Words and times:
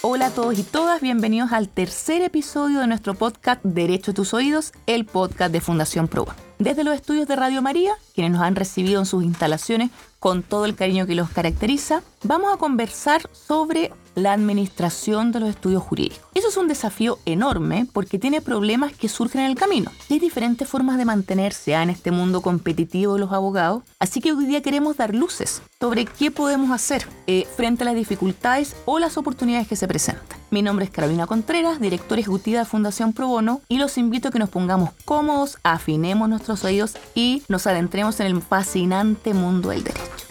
Hola 0.00 0.26
a 0.26 0.30
todos 0.30 0.56
y 0.56 0.62
todas, 0.62 1.00
bienvenidos 1.00 1.50
al 1.50 1.68
tercer 1.68 2.22
episodio 2.22 2.78
de 2.78 2.86
nuestro 2.86 3.14
podcast 3.14 3.60
Derecho 3.64 4.12
a 4.12 4.14
tus 4.14 4.32
oídos, 4.32 4.72
el 4.86 5.04
podcast 5.04 5.50
de 5.52 5.60
Fundación 5.60 6.06
Proba. 6.06 6.36
Desde 6.60 6.84
los 6.84 6.94
estudios 6.94 7.26
de 7.26 7.34
Radio 7.34 7.62
María, 7.62 7.94
quienes 8.14 8.30
nos 8.30 8.42
han 8.42 8.54
recibido 8.54 9.00
en 9.00 9.06
sus 9.06 9.24
instalaciones 9.24 9.90
con 10.20 10.44
todo 10.44 10.66
el 10.66 10.76
cariño 10.76 11.08
que 11.08 11.16
los 11.16 11.30
caracteriza, 11.30 12.02
vamos 12.22 12.54
a 12.54 12.58
conversar 12.58 13.22
sobre 13.32 13.92
la 14.18 14.32
administración 14.32 15.32
de 15.32 15.40
los 15.40 15.48
estudios 15.48 15.82
jurídicos. 15.82 16.20
Eso 16.34 16.48
es 16.48 16.56
un 16.56 16.68
desafío 16.68 17.18
enorme 17.24 17.86
porque 17.92 18.18
tiene 18.18 18.40
problemas 18.40 18.92
que 18.92 19.08
surgen 19.08 19.42
en 19.42 19.50
el 19.50 19.56
camino. 19.56 19.90
Hay 20.10 20.18
diferentes 20.18 20.68
formas 20.68 20.98
de 20.98 21.04
mantenerse 21.04 21.72
en 21.72 21.90
este 21.90 22.10
mundo 22.10 22.40
competitivo 22.40 23.14
de 23.14 23.20
los 23.20 23.32
abogados, 23.32 23.82
así 23.98 24.20
que 24.20 24.32
hoy 24.32 24.46
día 24.46 24.62
queremos 24.62 24.96
dar 24.96 25.14
luces 25.14 25.62
sobre 25.80 26.04
qué 26.04 26.30
podemos 26.30 26.70
hacer 26.70 27.06
eh, 27.26 27.46
frente 27.56 27.82
a 27.82 27.86
las 27.86 27.94
dificultades 27.94 28.76
o 28.84 28.98
las 28.98 29.16
oportunidades 29.16 29.68
que 29.68 29.76
se 29.76 29.88
presentan. 29.88 30.38
Mi 30.50 30.62
nombre 30.62 30.86
es 30.86 30.90
Carolina 30.90 31.26
Contreras, 31.26 31.80
directora 31.80 32.20
ejecutiva 32.20 32.60
de 32.60 32.64
Fundación 32.64 33.12
Pro 33.12 33.28
Bono, 33.28 33.60
y 33.68 33.78
los 33.78 33.98
invito 33.98 34.28
a 34.28 34.30
que 34.30 34.38
nos 34.38 34.48
pongamos 34.48 34.90
cómodos, 35.04 35.58
afinemos 35.62 36.28
nuestros 36.28 36.64
oídos 36.64 36.96
y 37.14 37.42
nos 37.48 37.66
adentremos 37.66 38.18
en 38.20 38.28
el 38.28 38.42
fascinante 38.42 39.34
mundo 39.34 39.70
del 39.70 39.84
derecho. 39.84 40.27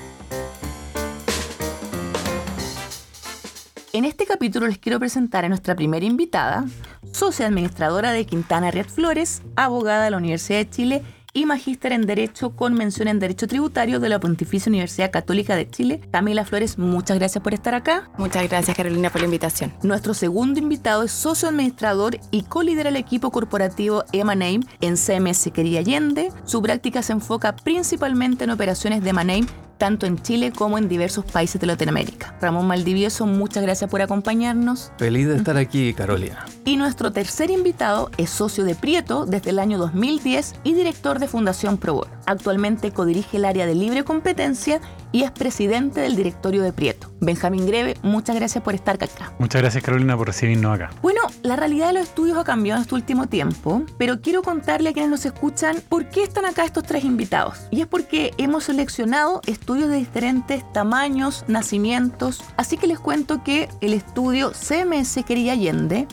En 3.98 4.06
este 4.06 4.28
capítulo 4.28 4.68
les 4.68 4.78
quiero 4.78 5.00
presentar 5.00 5.44
a 5.44 5.50
nuestra 5.50 5.76
primera 5.76 6.06
invitada, 6.06 6.66
socia 7.12 7.48
administradora 7.48 8.12
de 8.12 8.28
Quintana 8.28 8.70
Riet 8.70 8.88
Flores, 8.88 9.42
abogada 9.56 10.04
de 10.04 10.12
la 10.12 10.18
Universidad 10.18 10.60
de 10.60 10.70
Chile 10.70 11.04
y 11.34 11.48
magíster 11.48 11.94
en 11.94 12.06
Derecho 12.06 12.56
con 12.56 12.76
mención 12.76 13.08
en 13.08 13.18
Derecho 13.18 13.48
Tributario 13.48 14.00
de 14.00 14.10
la 14.10 14.20
Pontificia 14.20 14.70
Universidad 14.70 15.10
Católica 15.10 15.56
de 15.56 15.68
Chile. 15.68 16.00
Camila 16.12 16.46
Flores, 16.46 16.78
muchas 16.78 17.18
gracias 17.18 17.44
por 17.44 17.56
estar 17.56 17.74
acá. 17.74 18.08
Muchas 18.20 18.48
gracias 18.48 18.78
Carolina 18.78 19.10
por 19.10 19.22
la 19.22 19.26
invitación. 19.26 19.74
Nuestro 19.82 20.14
segundo 20.14 20.60
invitado 20.60 21.02
es 21.02 21.12
socio 21.12 21.50
administrador 21.50 22.20
y 22.30 22.44
colidera 22.44 22.90
el 22.90 22.98
equipo 22.98 23.32
corporativo 23.32 24.04
Emaname 24.14 24.60
en 24.80 24.96
CMS 24.96 25.50
Quería 25.52 25.80
Allende. 25.80 26.32
Su 26.46 26.62
práctica 26.62 27.02
se 27.02 27.14
enfoca 27.14 27.56
principalmente 27.56 28.44
en 28.44 28.52
operaciones 28.52 29.02
de 29.02 29.10
Emaname 29.10 29.48
tanto 29.78 30.06
en 30.06 30.22
Chile 30.22 30.52
como 30.52 30.78
en 30.78 30.90
diversos 30.90 31.26
países 31.26 31.60
de 31.62 31.68
Latinoamérica. 31.68 32.36
Ramón 32.42 32.68
Maldivieso, 32.68 33.26
muchas 33.26 33.64
gracias 33.64 33.90
por 33.90 34.02
acompañarnos. 34.02 34.92
Feliz 34.98 35.28
de 35.28 35.38
estar 35.38 35.58
aquí, 35.58 35.94
Carolina. 35.94 36.46
Y 36.66 36.78
nuestro 36.78 37.12
tercer 37.12 37.50
invitado 37.50 38.12
es 38.18 38.30
socio 38.30 38.64
de 38.64 38.76
Prieto 38.76 39.26
desde 39.26 39.52
el 39.52 39.60
año 39.60 39.78
2010 39.78 40.56
y 40.64 40.74
director 40.74 41.20
de 41.20 41.28
Fundación 41.28 41.78
Probor. 41.78 42.08
Actualmente 42.26 42.92
codirige 42.92 43.38
el 43.38 43.46
área 43.46 43.66
de 43.66 43.76
libre 43.76 44.04
competencia 44.04 44.82
y 45.12 45.24
es 45.24 45.32
presidente 45.32 46.02
del 46.02 46.16
directorio 46.16 46.64
de 46.64 46.74
Prieto. 46.74 47.12
Benjamín 47.20 47.66
Greve, 47.66 47.96
muchas 48.02 48.36
gracias 48.36 48.64
por 48.64 48.76
estar 48.76 48.96
acá. 48.96 49.34
Muchas 49.40 49.62
gracias 49.62 49.84
Carolina 49.84 50.18
por 50.18 50.28
recibirnos 50.28 50.76
acá. 50.76 50.92
Bueno, 51.02 51.22
la 51.44 51.56
realidad 51.56 51.88
de 51.88 51.94
los 51.94 52.04
estudios 52.04 52.38
ha 52.38 52.44
cambiado 52.44 52.80
en 52.80 52.84
este 52.84 52.96
último 52.96 53.28
tiempo, 53.28 53.84
pero 53.98 54.22
quiero 54.22 54.42
contarle 54.42 54.90
a 54.90 54.94
quienes 54.94 55.12
nos 55.12 55.26
escuchan 55.26 55.78
por 55.90 56.10
qué 56.10 56.24
están 56.24 56.46
acá 56.46 56.66
estos 56.66 56.84
tres 56.84 57.04
invitados. 57.04 57.58
Y 57.72 57.82
es 57.82 57.88
porque 57.88 58.34
hemos 58.38 58.66
seleccionado 58.66 59.42
estudios 59.46 59.90
de 59.90 59.98
diferentes 59.98 60.64
tamaños, 60.74 61.46
nacimientos, 61.48 62.44
así 62.58 62.78
que 62.78 62.88
les 62.88 63.00
cuento 63.00 63.44
que 63.44 63.70
el 63.82 63.94
estudio 63.94 64.52
CMS 64.52 65.24
Querilla 65.26 65.54
Allende 65.54 66.08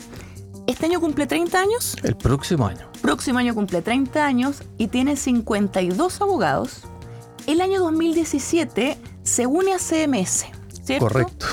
este 0.67 0.87
año 0.87 0.99
cumple 0.99 1.27
30 1.27 1.59
años. 1.59 1.95
El 2.01 2.15
próximo 2.15 2.65
año. 2.65 2.89
Próximo 3.01 3.37
año 3.37 3.53
cumple 3.53 3.83
30 3.83 4.25
años 4.25 4.63
y 4.79 4.87
tiene 4.87 5.15
52 5.15 6.21
abogados. 6.21 6.87
El 7.47 7.61
año 7.61 7.79
2017 7.81 8.97
se 9.23 9.45
une 9.45 9.73
a 9.73 9.77
CMS, 9.77 10.45
¿cierto? 10.83 11.07
Correcto. 11.07 11.45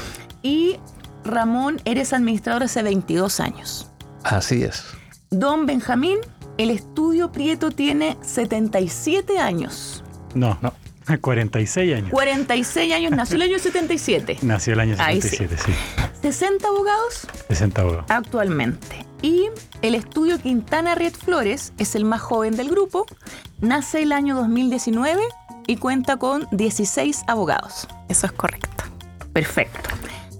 Y 0.42 0.76
Ramón, 1.24 1.80
eres 1.84 2.12
administrador 2.12 2.62
hace 2.64 2.82
22 2.82 3.40
años. 3.40 3.88
Así 4.24 4.62
es. 4.62 4.84
Don 5.30 5.66
Benjamín, 5.66 6.18
el 6.58 6.70
estudio 6.70 7.30
Prieto 7.30 7.70
tiene 7.70 8.16
77 8.22 9.38
años. 9.38 10.02
No, 10.34 10.58
no. 10.62 10.72
46 11.20 11.94
años. 11.96 12.10
46 12.10 12.92
años, 12.94 13.10
nació 13.12 13.36
el 13.36 13.42
año 13.42 13.58
77. 13.58 14.38
Nació 14.42 14.72
el 14.74 14.80
año 14.80 14.96
77, 14.96 15.56
sí. 15.58 15.72
60 16.22 16.68
abogados 16.68 17.26
60 17.48 17.80
abogados. 17.80 18.06
actualmente. 18.08 19.04
Y 19.22 19.48
el 19.82 19.94
estudio 19.94 20.38
Quintana 20.40 20.96
Riet 20.96 21.16
Flores 21.16 21.72
es 21.78 21.94
el 21.94 22.04
más 22.04 22.20
joven 22.20 22.56
del 22.56 22.68
grupo. 22.68 23.06
Nace 23.60 24.02
el 24.02 24.10
año 24.10 24.34
2019 24.34 25.22
y 25.68 25.76
cuenta 25.76 26.16
con 26.16 26.48
16 26.50 27.22
abogados. 27.28 27.86
Eso 28.08 28.26
es 28.26 28.32
correcto. 28.32 28.84
Perfecto. 29.32 29.90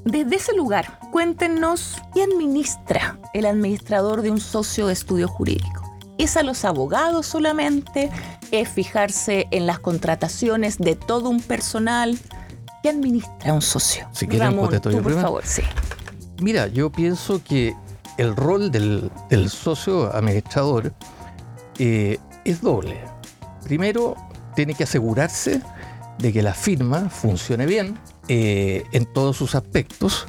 Desde 0.04 0.34
ese 0.34 0.53
lugar, 0.54 0.98
cuéntenos 1.12 2.03
qué 2.12 2.25
administra 2.25 3.19
el 3.34 3.47
administrador 3.47 4.20
de 4.20 4.32
un 4.32 4.41
socio 4.41 4.88
de 4.88 4.94
estudio 4.94 5.28
jurídico. 5.28 5.97
¿Es 6.19 6.37
a 6.37 6.43
los 6.43 6.64
abogados 6.64 7.26
solamente? 7.26 8.10
¿Es 8.50 8.69
fijarse 8.69 9.47
en 9.53 9.66
las 9.66 9.78
contrataciones 9.78 10.78
de 10.78 10.97
todo 10.97 11.28
un 11.28 11.41
personal? 11.41 12.19
¿Qué 12.82 12.88
administra 12.88 13.53
un 13.54 13.62
socio? 13.62 14.09
Si 14.12 14.26
quieren, 14.26 14.49
Ramón, 14.49 14.70
yo 14.72 14.81
tú, 14.81 14.91
por 14.91 15.03
primero. 15.03 15.22
favor, 15.22 15.44
sí. 15.47 15.62
Mira, 16.41 16.66
yo 16.66 16.91
pienso 16.91 17.41
que 17.44 17.76
el 18.19 18.37
rol 18.37 18.71
del, 18.71 19.11
socio 19.49 20.15
administrador 20.15 20.93
eh, 21.78 22.19
es 22.45 22.61
doble. 22.61 23.00
Primero, 23.65 24.17
tiene 24.55 24.75
que 24.75 24.84
asegurarse 24.84 25.62
de 26.19 26.33
que 26.33 26.43
la 26.43 26.55
firma 26.55 27.09
funcione 27.09 27.67
bien 27.67 27.99
eh, 28.28 28.84
en 28.93 29.12
todos 29.12 29.37
sus 29.37 29.55
aspectos. 29.55 30.27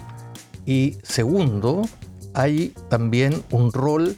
Y 0.66 0.98
segundo, 1.04 1.82
hay 2.34 2.74
también 2.90 3.44
un 3.52 3.72
rol 3.72 4.16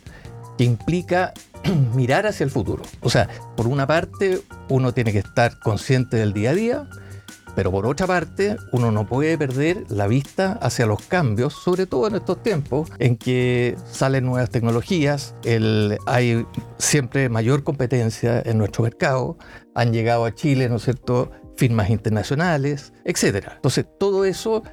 que 0.58 0.64
implica 0.64 1.34
mirar 1.96 2.28
hacia 2.28 2.44
el 2.44 2.52
futuro. 2.52 2.84
O 3.02 3.10
sea, 3.10 3.28
por 3.56 3.68
una 3.68 3.88
parte, 3.88 4.42
uno 4.70 4.94
tiene 4.94 5.12
que 5.12 5.20
estar 5.20 5.60
consciente 5.60 6.18
del 6.18 6.34
día 6.34 6.52
a 6.52 6.54
día, 6.54 6.90
pero 7.56 7.72
por 7.72 7.86
otra 7.86 8.06
parte, 8.06 8.58
uno 8.72 8.92
no 8.92 9.08
puede 9.08 9.38
perder 9.38 9.86
la 9.90 10.08
vista 10.08 10.54
hacia 10.62 10.86
los 10.86 11.02
cambios, 11.02 11.54
sobre 11.54 11.86
todo 11.86 12.08
en 12.08 12.16
estos 12.16 12.44
tiempos 12.44 12.90
en 13.00 13.18
que 13.18 13.76
salen 13.90 14.26
nuevas 14.26 14.50
tecnologías, 14.50 15.36
hay 16.06 16.46
siempre 16.78 17.30
mayor 17.30 17.64
competencia 17.64 18.42
en 18.46 18.58
nuestro 18.58 18.84
mercado, 18.84 19.38
han 19.74 19.94
llegado 19.94 20.26
a 20.26 20.36
Chile, 20.36 20.70
¿no 20.70 20.76
es 20.78 20.84
cierto?, 20.84 21.32
firmas 21.56 21.90
internacionales, 21.90 22.92
etc. 23.06 23.48
Entonces, 23.56 23.86
todo 23.98 24.26
eso 24.26 24.64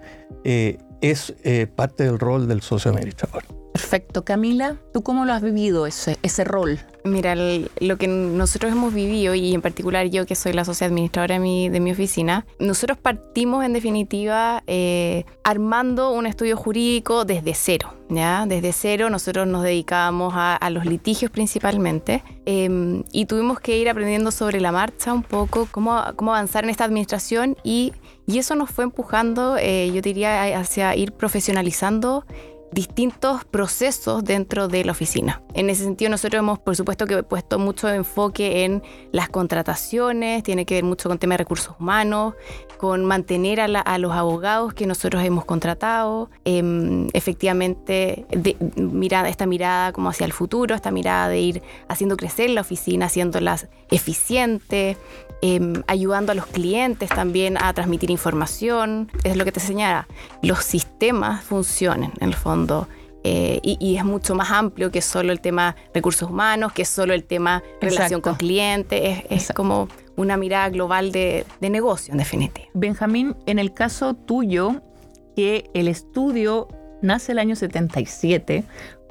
eh, 0.45 0.79
es 1.01 1.35
eh, 1.45 1.67
parte 1.67 2.05
del 2.05 2.19
rol 2.19 2.49
del 2.49 2.61
socio 2.61 2.91
administrador. 2.91 3.45
Perfecto. 3.73 4.25
Camila, 4.25 4.77
¿tú 4.93 5.03
cómo 5.03 5.25
lo 5.25 5.33
has 5.33 5.43
vivido 5.43 5.87
ese 5.87 6.45
rol? 6.45 6.81
Mira, 7.05 7.33
el- 7.33 7.69
lo 7.81 7.97
que 7.97 8.07
nosotros 8.07 8.71
hemos 8.71 8.95
vivido, 8.95 9.35
y 9.35 9.55
en 9.55 9.61
particular 9.61 10.07
yo 10.07 10.25
que 10.25 10.37
soy 10.37 10.53
la 10.53 10.65
socia 10.65 10.87
administradora 10.87 11.35
de 11.35 11.41
mi, 11.41 11.69
de 11.69 11.81
mi 11.81 11.91
oficina, 11.91 12.47
nosotros 12.61 12.97
partimos 12.97 13.65
en 13.65 13.73
definitiva 13.73 14.63
eh, 14.69 15.25
armando 15.43 16.13
un 16.13 16.27
estudio 16.27 16.57
jurídico 16.57 17.25
desde 17.25 17.55
cero. 17.55 17.95
¿ya? 18.09 18.45
Desde 18.47 18.73
cero 18.73 19.11
nosotros 19.11 19.47
nos 19.49 19.63
dedicábamos 19.65 20.35
a, 20.37 20.55
a 20.55 20.71
los 20.71 20.85
litigios 20.85 21.31
principalmente 21.31 22.23
eh, 22.47 23.03
y 23.11 23.27
tuvimos 23.27 23.59
que 23.59 23.79
ir 23.79 23.89
aprendiendo 23.89 24.31
sobre 24.31 24.61
la 24.61 24.71
marcha 24.71 25.13
un 25.13 25.23
poco 25.25 25.67
cómo, 25.71 26.01
cómo 26.15 26.33
avanzar 26.35 26.63
en 26.65 26.71
esta 26.71 26.85
administración 26.85 27.57
y, 27.65 27.93
y 28.27 28.39
eso 28.39 28.55
nos 28.55 28.71
fue 28.71 28.85
empujando, 28.85 29.57
eh, 29.59 29.91
yo 29.93 30.03
diría, 30.03 30.57
hacia 30.59 30.95
ir 30.95 31.13
profesionalizando 31.13 32.25
distintos 32.73 33.45
procesos 33.45 34.25
dentro 34.25 34.67
de 34.67 34.85
la 34.85 34.93
oficina. 34.93 35.43
En 35.55 35.69
ese 35.71 35.85
sentido, 35.85 36.11
nosotros 36.11 36.39
hemos, 36.41 36.59
por 36.59 36.75
supuesto, 36.75 37.07
que 37.07 37.23
puesto 37.23 37.59
mucho 37.59 37.89
enfoque 37.89 38.65
en 38.65 38.83
las 39.13 39.29
contrataciones, 39.29 40.43
tiene 40.43 40.65
que 40.65 40.75
ver 40.75 40.85
mucho 40.85 41.09
con 41.09 41.19
temas 41.19 41.35
de 41.35 41.45
recursos 41.45 41.75
humanos, 41.79 42.35
con 42.79 43.05
mantener 43.05 43.61
a, 43.61 43.69
la- 43.69 43.81
a 43.81 43.99
los 43.99 44.13
abogados 44.13 44.75
que 44.75 44.87
nosotros 44.87 45.23
hemos 45.23 45.45
contratado, 45.45 46.31
em, 46.45 47.09
efectivamente, 47.13 48.27
de, 48.31 48.57
mirada, 48.77 49.29
esta 49.29 49.47
mirada 49.47 49.93
como 49.93 50.09
hacia 50.09 50.25
el 50.25 50.33
futuro, 50.33 50.75
esta 50.75 50.91
mirada 50.91 51.29
de 51.29 51.41
ir 51.41 51.63
haciendo 51.89 52.17
crecer 52.17 52.51
la 52.51 52.63
oficina, 52.63 53.07
haciéndolas 53.07 53.69
eficiente, 53.91 54.97
em, 55.43 55.83
ayudando 55.87 56.33
a 56.33 56.35
los 56.35 56.47
clientes 56.47 57.11
también 57.11 57.59
a 57.61 57.73
transmitir 57.75 58.11
información. 58.11 59.11
Es 59.25 59.37
lo 59.37 59.45
que 59.45 59.53
te 59.53 59.61
señala, 59.61 60.09
los 60.43 60.65
sistemas 60.65 61.45
funcionen 61.45 62.13
en 62.21 62.29
el 62.29 62.35
fondo. 62.35 62.89
eh, 63.25 63.61
y, 63.63 63.77
y 63.81 63.97
es 63.99 64.05
mucho 64.05 64.35
más 64.35 64.51
amplio 64.51 64.91
que 64.91 65.01
solo 65.01 65.31
el 65.31 65.41
tema 65.41 65.77
recursos 65.95 66.29
humanos, 66.29 66.73
que 66.73 66.85
solo 66.85 67.15
el 67.15 67.23
tema 67.23 67.63
relación 67.81 68.19
Exacto. 68.19 68.23
con 68.23 68.35
clientes. 68.35 69.25
Es, 69.31 69.53
como 69.55 69.89
una 70.17 70.37
mirada 70.37 70.69
global 70.71 71.13
de, 71.13 71.47
de 71.61 71.71
negocio, 71.71 72.11
en 72.13 72.19
definitiva. 72.19 72.67
Benjamín, 72.75 73.37
en 73.47 73.59
el 73.61 73.73
caso 73.73 74.15
tuyo, 74.15 74.83
que 75.37 75.71
el 75.73 75.87
estudio 75.89 76.67
nace 77.01 77.33
el 77.33 77.39
año 77.39 77.55
77, 77.55 78.65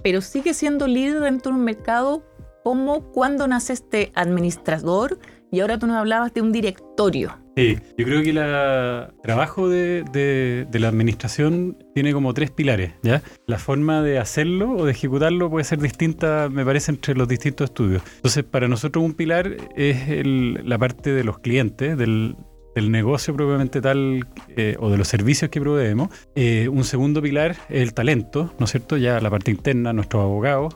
pero 0.04 0.22
sigue 0.22 0.54
siendo 0.54 0.88
líder 0.88 1.22
dentro 1.22 1.52
de 1.52 1.58
un 1.58 1.64
mercado 1.64 2.24
como 2.64 3.02
cuando 3.14 3.48
nace 3.48 3.74
este 3.74 4.12
administrador 4.14 5.20
y 5.52 5.60
ahora 5.60 5.78
tú 5.78 5.88
nos 5.88 5.98
hablabas 5.98 6.34
de 6.34 6.42
un 6.42 6.52
directorio. 6.52 7.38
Sí, 7.58 7.78
yo 7.98 8.06
creo 8.06 8.24
que 8.24 8.30
el 8.30 9.22
trabajo 9.22 9.68
de, 9.68 10.04
de, 10.12 10.80
la 10.80 10.88
administración 10.88 11.78
tiene 11.94 12.14
como 12.14 12.34
tres 12.34 12.50
pilares, 12.50 12.94
¿ya? 13.04 13.22
La 13.46 13.60
forma 13.60 14.02
de 14.02 14.20
hacerlo 14.20 14.72
o 14.72 14.86
de 14.86 14.92
ejecutarlo 14.92 15.50
puede 15.50 15.66
ser 15.66 15.80
distinta, 15.80 16.48
me 16.50 16.64
parece, 16.64 16.92
entre 16.92 17.14
los 17.14 17.28
distintos 17.28 17.66
estudios. 17.66 18.04
Entonces, 18.16 18.46
para 18.46 18.70
nosotros 18.70 19.04
un 19.04 19.14
pilar 19.14 19.58
es 19.76 20.08
el, 20.08 20.62
la 20.64 20.78
parte 20.78 21.12
de 21.12 21.26
los 21.26 21.40
clientes, 21.40 21.98
del, 21.98 22.38
del 22.76 22.92
negocio 22.92 23.36
propiamente 23.36 23.82
tal 23.82 24.28
eh, 24.56 24.76
o 24.80 24.90
de 24.90 24.98
los 24.98 25.08
servicios 25.08 25.52
que 25.52 25.60
proveemos. 25.60 26.10
Eh, 26.36 26.70
un 26.70 26.84
segundo 26.84 27.22
pilar 27.22 27.52
es 27.70 27.82
el 27.82 27.94
talento, 27.94 28.54
¿no 28.60 28.66
es 28.66 28.72
cierto? 28.72 28.98
Ya 28.98 29.20
la 29.20 29.30
parte 29.30 29.52
interna, 29.52 29.94
nuestros 29.94 30.24
abogados, 30.24 30.76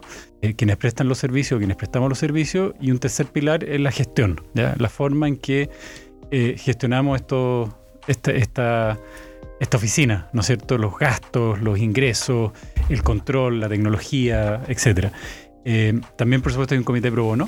eh, 0.50 0.54
quienes 0.56 0.78
prestan 0.78 1.08
los 1.08 1.18
servicios, 1.18 1.58
quienes 1.60 1.78
prestamos 1.78 2.10
los 2.10 2.20
servicios. 2.20 2.74
Y 2.80 2.92
un 2.92 3.00
tercer 3.00 3.28
pilar 3.28 3.64
es 3.64 3.80
la 3.80 3.92
gestión, 3.92 4.42
¿ya? 4.54 4.76
La 4.78 4.90
forma 4.90 5.28
en 5.28 5.38
que 5.38 5.70
gestionamos 6.58 7.22
esto, 7.22 7.78
esta, 8.08 8.32
esta, 8.32 9.00
esta 9.62 9.78
oficina, 9.78 10.28
¿no 10.34 10.42
es 10.42 10.48
cierto? 10.48 10.78
Los 10.78 10.98
gastos, 10.98 11.62
los 11.62 11.80
ingresos, 11.80 12.52
el 12.90 13.04
control, 13.04 13.62
la 13.62 13.70
tecnología, 13.70 14.62
etcétera. 14.68 15.14
también, 16.18 16.42
por 16.42 16.52
supuesto, 16.52 16.74
hay 16.74 16.80
un 16.80 16.84
comité 16.84 17.10
pro 17.10 17.24
bono 17.24 17.48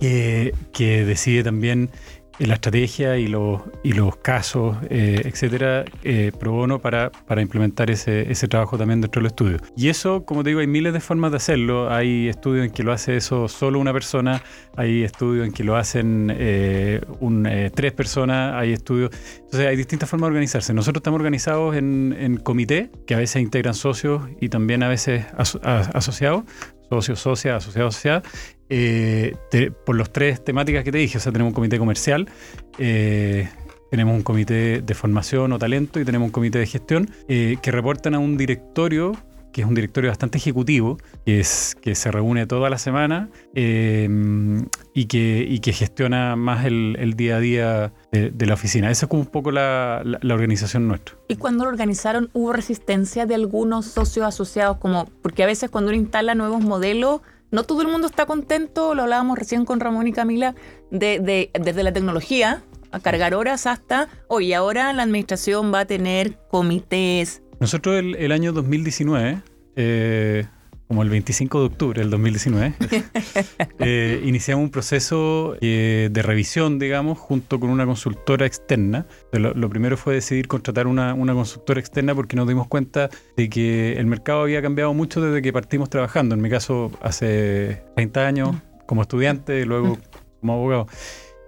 que, 0.00 0.52
que 0.72 1.04
decide 1.04 1.44
también 1.44 1.90
la 2.38 2.54
estrategia 2.54 3.16
y 3.16 3.28
los, 3.28 3.62
y 3.82 3.92
los 3.92 4.16
casos, 4.16 4.76
eh, 4.90 5.22
etcétera, 5.24 5.84
eh, 6.02 6.32
pro 6.38 6.52
bono 6.52 6.78
para, 6.80 7.10
para 7.10 7.42
implementar 7.42 7.90
ese, 7.90 8.30
ese, 8.30 8.48
trabajo 8.48 8.76
también 8.76 9.00
dentro 9.00 9.20
del 9.20 9.28
estudio. 9.28 9.58
Y 9.76 9.88
eso, 9.88 10.24
como 10.24 10.42
te 10.42 10.50
digo, 10.50 10.60
hay 10.60 10.66
miles 10.66 10.92
de 10.92 11.00
formas 11.00 11.30
de 11.30 11.38
hacerlo. 11.38 11.90
Hay 11.90 12.28
estudios 12.28 12.66
en 12.66 12.72
que 12.72 12.82
lo 12.82 12.92
hace 12.92 13.16
eso 13.16 13.48
solo 13.48 13.78
una 13.78 13.92
persona, 13.92 14.42
hay 14.76 15.02
estudios 15.02 15.46
en 15.46 15.52
que 15.52 15.64
lo 15.64 15.76
hacen 15.76 16.32
eh, 16.36 17.00
un, 17.20 17.48
tres 17.74 17.92
personas, 17.92 18.54
hay 18.54 18.72
estudios. 18.72 19.10
Entonces, 19.36 19.66
hay 19.66 19.76
distintas 19.76 20.08
formas 20.08 20.28
de 20.28 20.32
organizarse. 20.32 20.74
Nosotros 20.74 21.00
estamos 21.00 21.18
organizados 21.18 21.76
en, 21.76 22.14
en 22.18 22.36
comité, 22.36 22.90
que 23.06 23.14
a 23.14 23.18
veces 23.18 23.42
integran 23.42 23.74
socios 23.74 24.22
y 24.40 24.48
también 24.48 24.82
a 24.82 24.88
veces 24.88 25.24
asociados 25.36 26.44
socios, 26.88 27.20
socias, 27.20 27.56
asociados, 27.56 27.94
asociadas, 27.94 28.22
eh, 28.68 29.36
por 29.84 29.96
los 29.96 30.12
tres 30.12 30.42
temáticas 30.44 30.84
que 30.84 30.92
te 30.92 30.98
dije. 30.98 31.18
O 31.18 31.20
sea, 31.20 31.32
tenemos 31.32 31.50
un 31.50 31.54
comité 31.54 31.78
comercial, 31.78 32.28
eh, 32.78 33.48
tenemos 33.90 34.14
un 34.14 34.22
comité 34.22 34.82
de 34.82 34.94
formación 34.94 35.52
o 35.52 35.58
talento 35.58 36.00
y 36.00 36.04
tenemos 36.04 36.26
un 36.26 36.32
comité 36.32 36.58
de 36.58 36.66
gestión 36.66 37.10
eh, 37.28 37.56
que 37.62 37.70
reportan 37.70 38.14
a 38.14 38.18
un 38.18 38.36
directorio 38.36 39.12
que 39.52 39.62
es 39.62 39.68
un 39.68 39.74
directorio 39.74 40.10
bastante 40.10 40.36
ejecutivo, 40.36 40.98
que, 41.24 41.40
es, 41.40 41.78
que 41.80 41.94
se 41.94 42.10
reúne 42.10 42.46
toda 42.46 42.68
la 42.68 42.76
semana 42.76 43.30
y, 43.54 45.06
que, 45.06 45.58
que 45.62 45.72
gestiona 45.72 46.36
más 46.36 46.66
el, 46.66 47.14
día 47.16 47.36
a 47.36 47.40
día 47.40 47.92
de, 48.12 48.46
la 48.46 48.52
oficina. 48.52 48.90
Esa 48.90 49.06
es 49.06 49.08
como 49.08 49.22
un 49.22 49.28
poco 49.28 49.52
la, 49.52 50.02
la, 50.04 50.34
organización 50.34 50.86
nuestra. 50.86 51.16
¿Y 51.26 51.36
cuando 51.36 51.64
lo 51.64 51.70
organizaron 51.70 52.28
hubo 52.34 52.52
resistencia 52.52 53.24
de 53.24 53.34
algunos 53.34 53.86
socios 53.86 54.26
asociados? 54.26 54.76
como 54.76 55.06
Porque 55.22 55.42
a 55.42 55.46
veces 55.46 55.70
cuando 55.70 55.88
uno 55.88 55.96
instala 55.96 56.34
nuevos 56.34 56.60
modelos 56.60 57.22
no 57.50 57.64
todo 57.64 57.82
el 57.82 57.88
mundo 57.88 58.06
está 58.06 58.26
contento, 58.26 58.94
lo 58.94 59.02
hablábamos 59.02 59.38
recién 59.38 59.64
con 59.64 59.80
Ramón 59.80 60.06
y 60.06 60.12
Camila, 60.12 60.54
de, 60.90 61.50
desde 61.52 61.82
la 61.82 61.92
tecnología, 61.92 62.64
a 62.90 63.00
cargar 63.00 63.34
horas 63.34 63.66
hasta, 63.66 64.08
hoy 64.28 64.52
ahora 64.52 64.92
la 64.92 65.02
administración 65.02 65.72
va 65.72 65.80
a 65.80 65.84
tener 65.84 66.38
comités. 66.48 67.42
Nosotros 67.60 67.96
el, 67.96 68.32
año 68.32 68.52
2019, 68.52 69.42
eh, 69.76 70.46
como 70.88 71.02
el 71.02 71.10
25 71.10 71.60
de 71.60 71.66
octubre 71.66 72.00
del 72.00 72.10
2019, 72.10 72.74
eh, 73.80 74.22
iniciamos 74.24 74.64
un 74.64 74.70
proceso 74.70 75.56
eh, 75.60 76.08
de 76.10 76.22
revisión, 76.22 76.78
digamos, 76.78 77.18
junto 77.18 77.58
con 77.58 77.70
una 77.70 77.86
consultora 77.86 78.46
externa. 78.46 79.06
Lo, 79.32 79.68
primero 79.68 79.96
fue 79.96 80.14
decidir 80.14 80.46
contratar 80.46 80.86
una, 80.86 81.14
una, 81.14 81.34
consultora 81.34 81.80
externa 81.80 82.14
porque 82.14 82.36
nos 82.36 82.46
dimos 82.46 82.68
cuenta 82.68 83.08
de 83.36 83.48
que 83.48 83.94
el 83.94 84.06
mercado 84.06 84.42
había 84.42 84.62
cambiado 84.62 84.94
mucho 84.94 85.20
desde 85.20 85.42
que 85.42 85.52
partimos 85.52 85.90
trabajando. 85.90 86.34
En 86.34 86.40
mi 86.40 86.50
caso, 86.50 86.92
hace 87.02 87.82
30 87.96 88.26
años 88.26 88.56
como 88.86 89.02
estudiante 89.02 89.60
y 89.60 89.64
luego 89.64 89.98
como 90.40 90.54
abogado. 90.54 90.86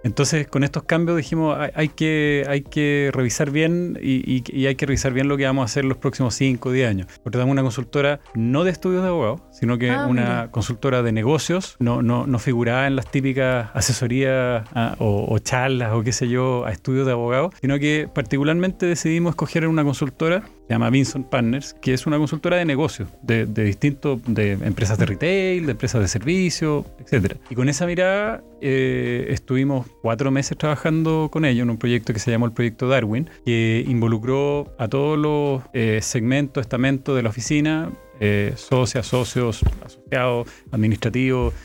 Entonces, 0.03 0.47
con 0.47 0.63
estos 0.63 0.83
cambios 0.83 1.17
dijimos, 1.17 1.57
hay, 1.73 1.89
que, 1.89 2.45
hay 2.47 2.61
que 2.61 3.11
revisar 3.13 3.51
bien 3.51 3.97
y, 4.01 4.65
hay 4.65 4.75
que 4.75 4.85
revisar 4.85 5.13
bien 5.13 5.27
lo 5.27 5.37
que 5.37 5.45
vamos 5.45 5.63
a 5.63 5.65
hacer 5.65 5.85
los 5.85 5.97
próximos 5.97 6.35
5 6.35 6.69
o 6.69 6.71
10 6.71 6.89
años. 6.89 7.07
Porque 7.23 7.37
tenemos 7.37 7.51
una 7.51 7.63
consultora 7.63 8.19
no 8.33 8.63
de 8.63 8.71
estudios 8.71 9.03
de 9.03 9.09
abogados, 9.09 9.41
sino 9.51 9.77
que 9.77 9.91
ah, 9.91 10.07
una 10.07 10.51
consultora 10.51 11.03
de 11.03 11.11
negocios, 11.11 11.75
no, 11.79 12.01
no, 12.01 12.27
no 12.27 12.39
figurada 12.39 12.87
en 12.87 12.95
las 12.95 13.11
típicas 13.11 13.69
asesorías 13.73 14.67
ah, 14.73 14.95
o, 14.99 15.37
charlas 15.39 15.93
o 15.93 16.03
qué 16.03 16.11
sé 16.11 16.29
yo 16.29 16.65
a 16.65 16.71
estudios 16.71 17.05
de 17.05 17.11
abogados, 17.11 17.53
sino 17.61 17.79
que 17.79 18.09
particularmente 18.13 18.85
decidimos 18.85 19.31
escoger 19.31 19.67
una 19.67 19.83
consultora 19.83 20.43
se 20.69 20.75
llama 20.75 20.91
Vinson 20.91 21.23
Partners, 21.23 21.73
que 21.81 21.95
es 21.95 22.05
una 22.05 22.19
consultora 22.19 22.57
de 22.57 22.63
negocios, 22.63 23.09
de, 23.23 23.47
de 23.47 23.63
distintos, 23.63 24.19
de 24.27 24.51
empresas 24.51 24.99
de 24.99 25.07
retail, 25.07 25.65
de 25.65 25.71
empresas 25.71 25.99
de 25.99 26.07
servicio, 26.07 26.85
etc. 26.99 27.37
Y 27.49 27.55
con 27.55 27.69
esa 27.69 27.87
mirada 27.87 28.43
eh, 28.61 29.25
estuvimos 29.29 29.87
cuatro 30.03 30.29
meses 30.29 30.55
trabajando 30.55 31.29
con 31.31 31.43
ellos 31.45 31.63
en 31.63 31.71
un 31.71 31.77
proyecto 31.77 32.13
que 32.13 32.19
se 32.19 32.29
llamó 32.29 32.45
el 32.45 32.51
Proyecto 32.51 32.87
Darwin, 32.87 33.31
que 33.45 33.83
involucró 33.87 34.71
a 34.77 34.87
todos 34.87 35.17
los 35.17 35.63
eh, 35.73 36.01
segmentos, 36.03 36.61
estamentos 36.61 37.15
de 37.15 37.23
la 37.23 37.29
oficina, 37.29 37.89
eh, 38.19 38.53
socias, 38.55 39.07
socios, 39.07 39.63
asociados, 39.83 40.47
administrativos, 40.71 41.55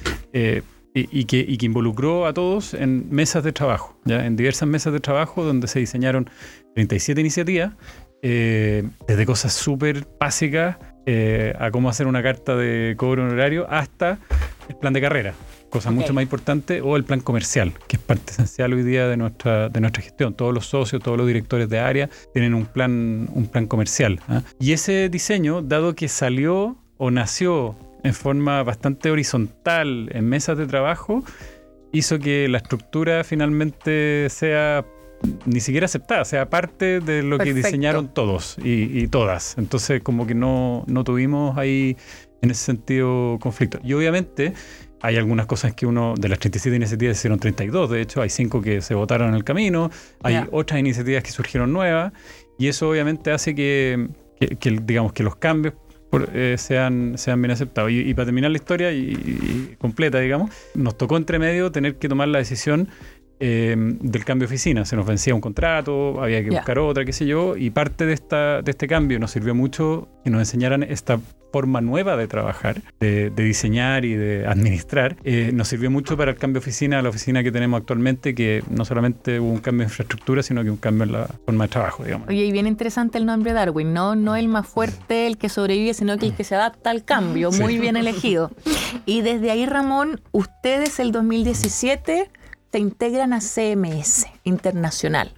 y, 0.97 1.25
que, 1.25 1.45
y, 1.47 1.59
que, 1.59 1.67
involucró 1.67 2.25
a 2.25 2.33
todos 2.33 2.73
en 2.73 3.11
mesas 3.11 3.43
de 3.43 3.53
trabajo, 3.53 3.99
¿ya? 4.05 4.25
en 4.25 4.37
diversas 4.37 4.69
mesas 4.69 4.93
de 4.93 5.01
trabajo 5.01 5.45
donde 5.45 5.67
se 5.67 5.81
diseñaron 5.81 6.31
37 6.75 7.21
iniciativas 7.21 7.73
eh, 8.27 8.89
desde 9.07 9.27
cosas 9.27 9.53
súper 9.53 10.07
básicas 10.19 10.79
eh, 11.05 11.53
a 11.59 11.71
cómo 11.71 11.91
hacer 11.91 12.07
una 12.07 12.23
carta 12.23 12.57
de 12.57 12.95
cobro 12.97 13.23
honorario 13.23 13.67
hasta 13.69 14.19
el 14.67 14.77
plan 14.77 14.95
de 14.95 15.03
carrera, 15.03 15.35
cosa 15.69 15.91
mucho 15.91 16.15
más 16.15 16.23
importante, 16.23 16.81
o 16.81 16.97
el 16.97 17.05
plan 17.05 17.21
comercial, 17.21 17.75
que 17.87 17.97
es 17.97 18.03
parte 18.03 18.33
esencial 18.33 18.73
hoy 18.73 18.83
día 18.83 19.09
de 19.09 19.19
nuestra, 19.19 19.69
de 19.69 19.79
nuestra 19.79 20.03
gestión. 20.03 20.33
Todos 20.33 20.55
los 20.55 20.65
socios, 20.65 21.03
todos 21.03 21.19
los 21.19 21.27
directores 21.27 21.69
de 21.69 21.79
área 21.79 22.09
tienen 22.33 22.55
un 22.55 22.65
plan, 22.65 23.29
un 23.31 23.47
plan 23.47 23.67
comercial. 23.67 24.19
¿ah? 24.27 24.41
Y 24.59 24.73
ese 24.73 25.11
diseño, 25.11 25.61
dado 25.61 25.95
que 25.95 26.09
salió 26.09 26.79
o 26.97 27.11
nació 27.11 27.77
en 28.05 28.15
forma 28.15 28.63
bastante 28.63 29.11
horizontal 29.11 30.09
en 30.13 30.27
mesas 30.27 30.57
de 30.57 30.67
trabajo, 30.67 31.23
hizo 31.93 32.19
que 32.19 32.49
la 32.49 32.57
estructura 32.57 33.23
finalmente 33.23 34.29
sea 34.31 34.87
ni 35.47 35.61
siquiera 35.61 35.87
aceptada, 35.87 36.25
sea, 36.25 36.49
parte 36.51 37.01
de 37.01 37.23
lo 37.23 37.39
que 37.39 37.55
diseñaron 37.55 38.09
todos 38.09 38.57
y, 38.63 39.07
todas. 39.09 39.57
Entonces, 39.59 40.03
como 40.03 40.27
que 40.27 40.35
no, 40.35 40.85
no 40.87 41.05
tuvimos 41.05 41.57
ahí 41.59 41.97
en 42.43 42.51
ese 42.51 42.65
sentido 42.65 43.39
conflicto. 43.41 43.79
Y 43.83 43.93
obviamente 43.95 44.53
hay 45.01 45.17
algunas 45.17 45.47
cosas 45.47 45.75
que 45.75 45.87
uno, 45.87 46.15
de 46.19 46.29
las 46.29 46.39
37 46.39 46.77
iniciativas, 46.77 47.19
hicieron 47.19 47.39
32, 47.39 47.91
de 47.91 48.01
hecho 48.01 48.23
hay 48.23 48.31
5 48.31 48.63
que 48.63 48.81
se 48.81 48.95
votaron 48.95 49.29
en 49.29 49.35
el 49.35 49.45
camino, 49.45 49.91
hay 50.23 50.47
otras 50.51 50.81
iniciativas 50.81 51.23
que 51.23 51.31
surgieron 51.31 51.73
nuevas, 51.73 52.13
y 52.59 52.69
eso 52.69 52.89
obviamente 52.89 53.31
hace 53.31 53.55
que, 53.55 54.09
digamos, 54.83 55.13
que 55.13 55.23
los 55.23 55.37
cambios 55.37 55.75
eh, 56.33 56.57
sean, 56.59 57.19
sean 57.19 57.43
bien 57.43 57.51
aceptados. 57.51 57.91
Y, 57.91 58.15
para 58.15 58.27
terminar 58.27 58.51
la 58.51 58.57
historia 58.57 58.93
y, 58.93 59.75
completa, 59.79 60.21
digamos, 60.21 60.51
nos 60.75 60.97
tocó 60.97 61.17
entre 61.17 61.39
medio 61.39 61.73
tener 61.73 61.97
que 61.97 62.09
tomar 62.09 62.29
la 62.29 62.39
decisión 62.39 62.89
eh, 63.47 63.77
del 63.77 64.25
cambio 64.25 64.49
de 64.49 64.55
oficina. 64.55 64.87
Se 64.87 64.97
nos 64.97 65.05
vencía 65.05 65.35
un 65.35 65.43
contrato, 65.43 66.23
había 66.23 66.43
que 66.43 66.49
buscar 66.49 66.79
otra, 66.79 67.05
qué 67.05 67.13
sé 67.13 67.27
yo, 67.27 67.59
y 67.59 67.69
parte 67.69 68.07
de, 68.07 68.15
esta, 68.15 68.63
de 68.63 68.71
este 68.71 68.89
cambio 68.89 69.19
nos 69.19 69.33
sirvió 69.33 69.55
mucho 69.55 70.09
que 70.25 70.31
nos 70.31 70.41
enseñaran 70.41 70.83
esta 70.83 71.21
forma 71.53 71.83
nueva 71.83 72.17
de 72.17 72.27
trabajar, 72.27 72.81
de, 73.01 73.29
diseñar 73.31 74.07
y 74.07 74.15
de 74.15 74.47
administrar, 74.47 75.17
eh, 75.25 75.51
nos 75.53 75.69
sirvió 75.69 75.91
mucho 75.91 76.17
para 76.17 76.31
el 76.31 76.39
cambio 76.39 76.61
de 76.61 76.65
oficina, 76.65 77.03
la 77.03 77.11
oficina 77.11 77.43
que 77.43 77.53
tenemos 77.53 77.79
actualmente, 77.81 78.35
que 78.35 78.65
no 78.71 78.87
solamente 78.87 79.39
hubo 79.39 79.51
un 79.51 79.61
cambio 79.61 79.81
de 79.81 79.91
infraestructura, 79.93 80.43
sino 80.43 80.65
que 80.65 80.71
un 80.71 80.79
cambio 80.79 81.05
en 81.05 81.13
la 81.13 81.29
forma 81.45 81.65
de 81.65 81.69
trabajo, 81.69 82.03
digamos. 82.03 82.29
Oye, 82.29 82.47
y 82.47 82.51
bien 82.51 82.67
interesante 82.67 83.19
el 83.19 83.27
nombre 83.27 83.53
Darwin, 83.53 83.93
¿no? 83.93 84.17
No 84.17 84.37
el 84.37 84.49
más 84.49 84.67
fuerte, 84.67 85.27
el 85.27 85.37
que 85.37 85.51
sobrevive, 85.51 85.93
sino 85.93 86.17
que 86.17 86.25
el 86.25 86.35
que 86.35 86.45
se 86.45 86.55
adapta 86.55 86.91
al 86.91 87.05
cambio, 87.05 87.53
muy 87.53 87.79
bien 87.79 87.97
elegido. 87.99 88.51
Y 89.05 89.21
desde 89.21 89.51
ahí, 89.51 89.67
Ramón, 89.67 90.23
ustedes 90.33 90.99
el 90.99 91.13
2017 91.13 92.31
se 92.75 92.81
integran 92.81 93.33
a 93.33 93.39
CMS 93.39 94.27
Internacional. 94.43 95.33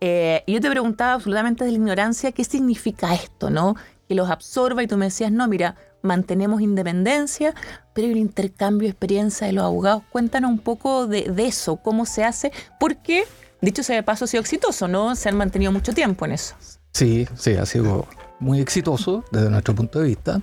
Eh, 0.00 0.42
yo 0.48 0.60
te 0.60 0.68
preguntaba 0.68 1.12
absolutamente 1.12 1.64
de 1.64 1.70
la 1.70 1.76
ignorancia 1.76 2.32
qué 2.32 2.42
significa 2.42 3.14
esto, 3.14 3.50
¿no? 3.50 3.76
Que 4.08 4.16
los 4.16 4.28
absorba 4.28 4.82
y 4.82 4.88
tú 4.88 4.96
me 4.96 5.04
decías, 5.04 5.30
no, 5.30 5.46
mira, 5.46 5.76
mantenemos 6.02 6.60
independencia, 6.60 7.54
pero 7.94 8.08
hay 8.08 8.14
un 8.14 8.18
intercambio 8.18 8.86
de 8.86 8.90
experiencia 8.90 9.46
de 9.46 9.52
los 9.52 9.64
abogados. 9.64 10.02
Cuéntanos 10.10 10.50
un 10.50 10.58
poco 10.58 11.06
de, 11.06 11.32
eso, 11.38 11.76
cómo 11.76 12.04
se 12.04 12.24
hace, 12.24 12.50
porque, 12.80 13.26
dicho 13.60 13.84
sea 13.84 13.94
de 13.94 14.02
paso, 14.02 14.24
ha 14.24 14.26
sido 14.26 14.40
exitoso, 14.40 14.88
¿no? 14.88 15.14
Se 15.14 15.28
han 15.28 15.36
mantenido 15.36 15.70
mucho 15.70 15.92
tiempo 15.92 16.24
en 16.24 16.32
eso. 16.32 16.56
Sí, 16.92 17.28
sí, 17.36 17.54
ha 17.54 17.64
sido 17.64 18.08
muy 18.40 18.60
exitoso 18.60 19.24
desde 19.30 19.50
nuestro 19.50 19.76
punto 19.76 20.00
de 20.00 20.08
vista. 20.08 20.42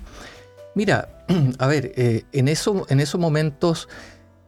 Mira, 0.74 1.06
a 1.58 1.66
ver, 1.66 1.92
eh, 1.96 2.24
en, 2.32 2.48
eso, 2.48 2.86
en 2.88 3.00
esos 3.00 3.20
momentos 3.20 3.90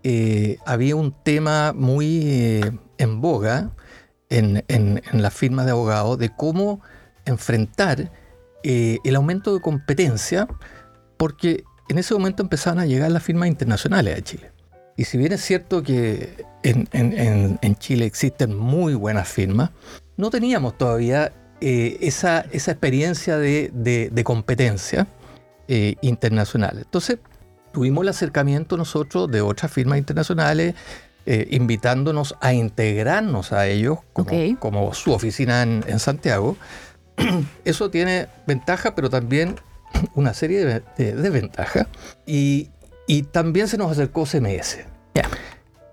eh, 0.05 0.59
había 0.67 0.97
un 0.97 1.13
tema 1.13 1.73
muy 1.73 2.23
eh, 2.25 2.73
en 2.99 3.21
boga 3.21 3.71
en, 4.31 4.65
las 5.13 5.35
firmas 5.35 5.67
de 5.67 5.73
abogados 5.73 6.19
de 6.19 6.31
cómo 6.35 6.81
enfrentar 7.27 8.11
eh, 8.63 8.99
el 9.05 9.15
aumento 9.17 9.53
de 9.55 9.61
competencia, 9.61 10.49
porque 11.19 11.65
en 11.91 11.99
ese 11.99 12.15
momento 12.15 12.43
empezaban 12.43 12.79
a 12.79 12.87
llegar 12.87 13.11
las 13.11 13.23
firmas 13.23 13.49
internacionales 13.49 14.19
a 14.19 14.23
Chile. 14.23 14.51
Y 14.97 15.05
si 15.05 15.19
bien 15.19 15.33
es 15.33 15.43
cierto 15.43 15.83
que 15.83 16.45
en, 16.63 17.77
Chile 17.77 18.07
existen 18.07 18.57
muy 18.57 18.95
buenas 18.95 19.29
firmas, 19.29 19.71
no 20.17 20.31
teníamos 20.31 20.79
todavía 20.79 21.33
esa, 21.61 22.41
experiencia 22.53 23.37
de, 23.37 23.71
de- 23.75 24.25
competencia 24.25 25.07
internacional. 25.69 26.79
Entonces, 26.79 27.19
tuvimos 27.73 28.03
el 28.03 28.09
acercamiento 28.11 28.77
nosotros 28.77 29.31
de 29.31 29.41
otras 29.41 29.73
firmas 29.73 29.99
internacionales, 29.99 30.75
eh, 31.27 31.47
invitándonos 31.51 32.35
a 32.41 32.53
integrarnos 32.53 33.53
a 33.53 33.67
ellos 33.69 33.99
como, 34.13 34.29
Ok. 34.29 34.59
como 34.59 34.95
su 34.95 35.13
oficina 35.13 35.63
en, 35.63 35.85
en 35.87 35.99
Santiago. 35.99 36.57
Eso 37.65 37.91
tiene 37.91 38.29
ventaja, 38.47 38.95
pero 38.95 39.09
también 39.11 39.57
una 40.15 40.35
serie 40.35 40.65
de, 40.65 40.83
de 40.97 41.15
desventajas. 41.15 41.87
Y, 42.27 42.71
y 43.07 43.23
también 43.25 43.69
se 43.69 43.79
nos 43.79 43.91
acercó 43.93 44.25
CMS. 44.27 44.79
Ya. 45.15 45.29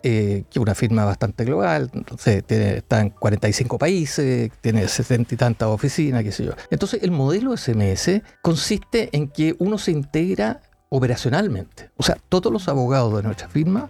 eh, 0.02 0.46
que 0.50 0.60
es 0.60 0.62
una 0.62 0.76
firma 0.76 1.04
bastante 1.04 1.44
global, 1.44 1.92
entonces 1.94 2.42
tiene, 2.46 2.78
está 2.78 3.02
en 3.02 3.10
45 3.10 3.78
países, 3.78 4.50
tiene 4.62 4.88
60 4.88 5.34
y 5.34 5.38
tantas 5.38 5.68
oficinas, 5.68 6.24
qué 6.24 6.32
sé 6.32 6.46
yo. 6.46 6.54
Entonces 6.72 7.04
el 7.04 7.12
modelo 7.12 7.52
de 7.52 7.58
CMS 7.58 8.22
consiste 8.42 9.10
en 9.12 9.28
que 9.28 9.56
uno 9.60 9.78
se 9.78 9.92
integra 9.92 10.62
operacionalmente. 10.90 11.92
O 11.98 12.04
sea, 12.04 12.18
todos 12.30 12.52
los 12.52 12.68
abogados 12.68 13.16
de 13.16 13.24
nuestra 13.24 13.48
firma 13.48 13.90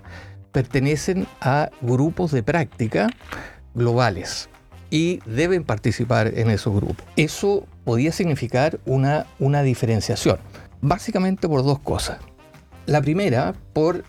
pertenecen 0.51 1.27
a 1.41 1.69
grupos 1.81 2.31
de 2.31 2.43
práctica 2.43 3.09
globales 3.73 4.49
y 4.89 5.19
deben 5.25 5.63
participar 5.63 6.27
en 6.35 6.49
esos 6.49 6.73
grupos. 6.73 7.05
Eso 7.15 7.65
podía 7.83 8.11
significar 8.11 8.79
una, 8.85 9.27
una 9.39 9.61
diferenciación, 9.63 10.39
básicamente 10.81 11.47
por 11.47 11.63
dos 11.63 11.79
cosas. 11.79 12.19
La 12.85 13.01
primera, 13.01 13.53
por 13.73 14.03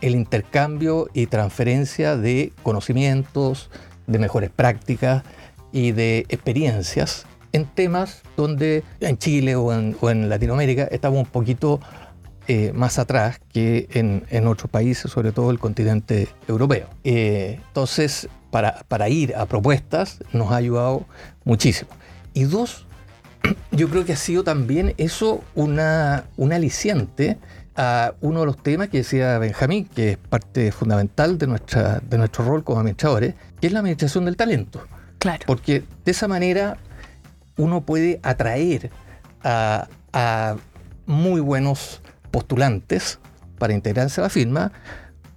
el 0.00 0.14
intercambio 0.14 1.08
y 1.14 1.26
transferencia 1.26 2.16
de 2.16 2.52
conocimientos, 2.62 3.70
de 4.06 4.18
mejores 4.18 4.50
prácticas 4.50 5.22
y 5.72 5.92
de 5.92 6.26
experiencias 6.28 7.26
en 7.52 7.64
temas 7.64 8.22
donde 8.36 8.84
en 9.00 9.16
Chile 9.18 9.56
o 9.56 9.72
en, 9.72 9.96
o 10.00 10.10
en 10.10 10.28
Latinoamérica 10.28 10.84
estamos 10.90 11.20
un 11.20 11.26
poquito 11.26 11.80
eh, 12.48 12.72
más 12.72 13.00
atrás 13.00 13.40
que 13.52 13.88
en, 13.92 14.24
en 14.30 14.46
otros 14.46 14.70
países, 14.70 15.10
sobre 15.10 15.32
todo 15.32 15.50
el 15.50 15.58
continente 15.58 16.28
europeo. 16.46 16.88
Eh, 17.02 17.58
entonces, 17.66 18.28
para, 18.52 18.84
para 18.86 19.08
ir 19.08 19.34
a 19.34 19.46
propuestas 19.46 20.20
nos 20.32 20.52
ha 20.52 20.56
ayudado 20.56 21.06
muchísimo. 21.44 21.90
Y 22.34 22.44
dos, 22.44 22.86
yo 23.72 23.88
creo 23.88 24.04
que 24.04 24.12
ha 24.12 24.16
sido 24.16 24.44
también 24.44 24.94
eso 24.96 25.42
una, 25.56 26.26
un 26.36 26.52
aliciente 26.52 27.36
a 27.74 28.14
uno 28.20 28.40
de 28.40 28.46
los 28.46 28.62
temas 28.62 28.90
que 28.90 28.98
decía 28.98 29.38
Benjamín, 29.38 29.86
que 29.86 30.12
es 30.12 30.16
parte 30.16 30.70
fundamental 30.70 31.38
de, 31.38 31.48
nuestra, 31.48 32.00
de 32.00 32.16
nuestro 32.16 32.44
rol 32.44 32.62
como 32.62 32.78
administradores, 32.78 33.34
que 33.60 33.66
es 33.66 33.72
la 33.72 33.80
administración 33.80 34.24
del 34.24 34.36
talento. 34.36 34.86
Claro. 35.18 35.42
Porque 35.46 35.82
de 36.04 36.10
esa 36.12 36.28
manera 36.28 36.78
uno 37.56 37.80
puede 37.80 38.20
atraer 38.22 38.90
a, 39.42 39.88
a 40.12 40.56
muy 41.06 41.40
buenos 41.40 42.02
postulantes 42.36 43.18
para 43.58 43.72
integrarse 43.72 44.20
a 44.20 44.24
la 44.24 44.28
firma, 44.30 44.70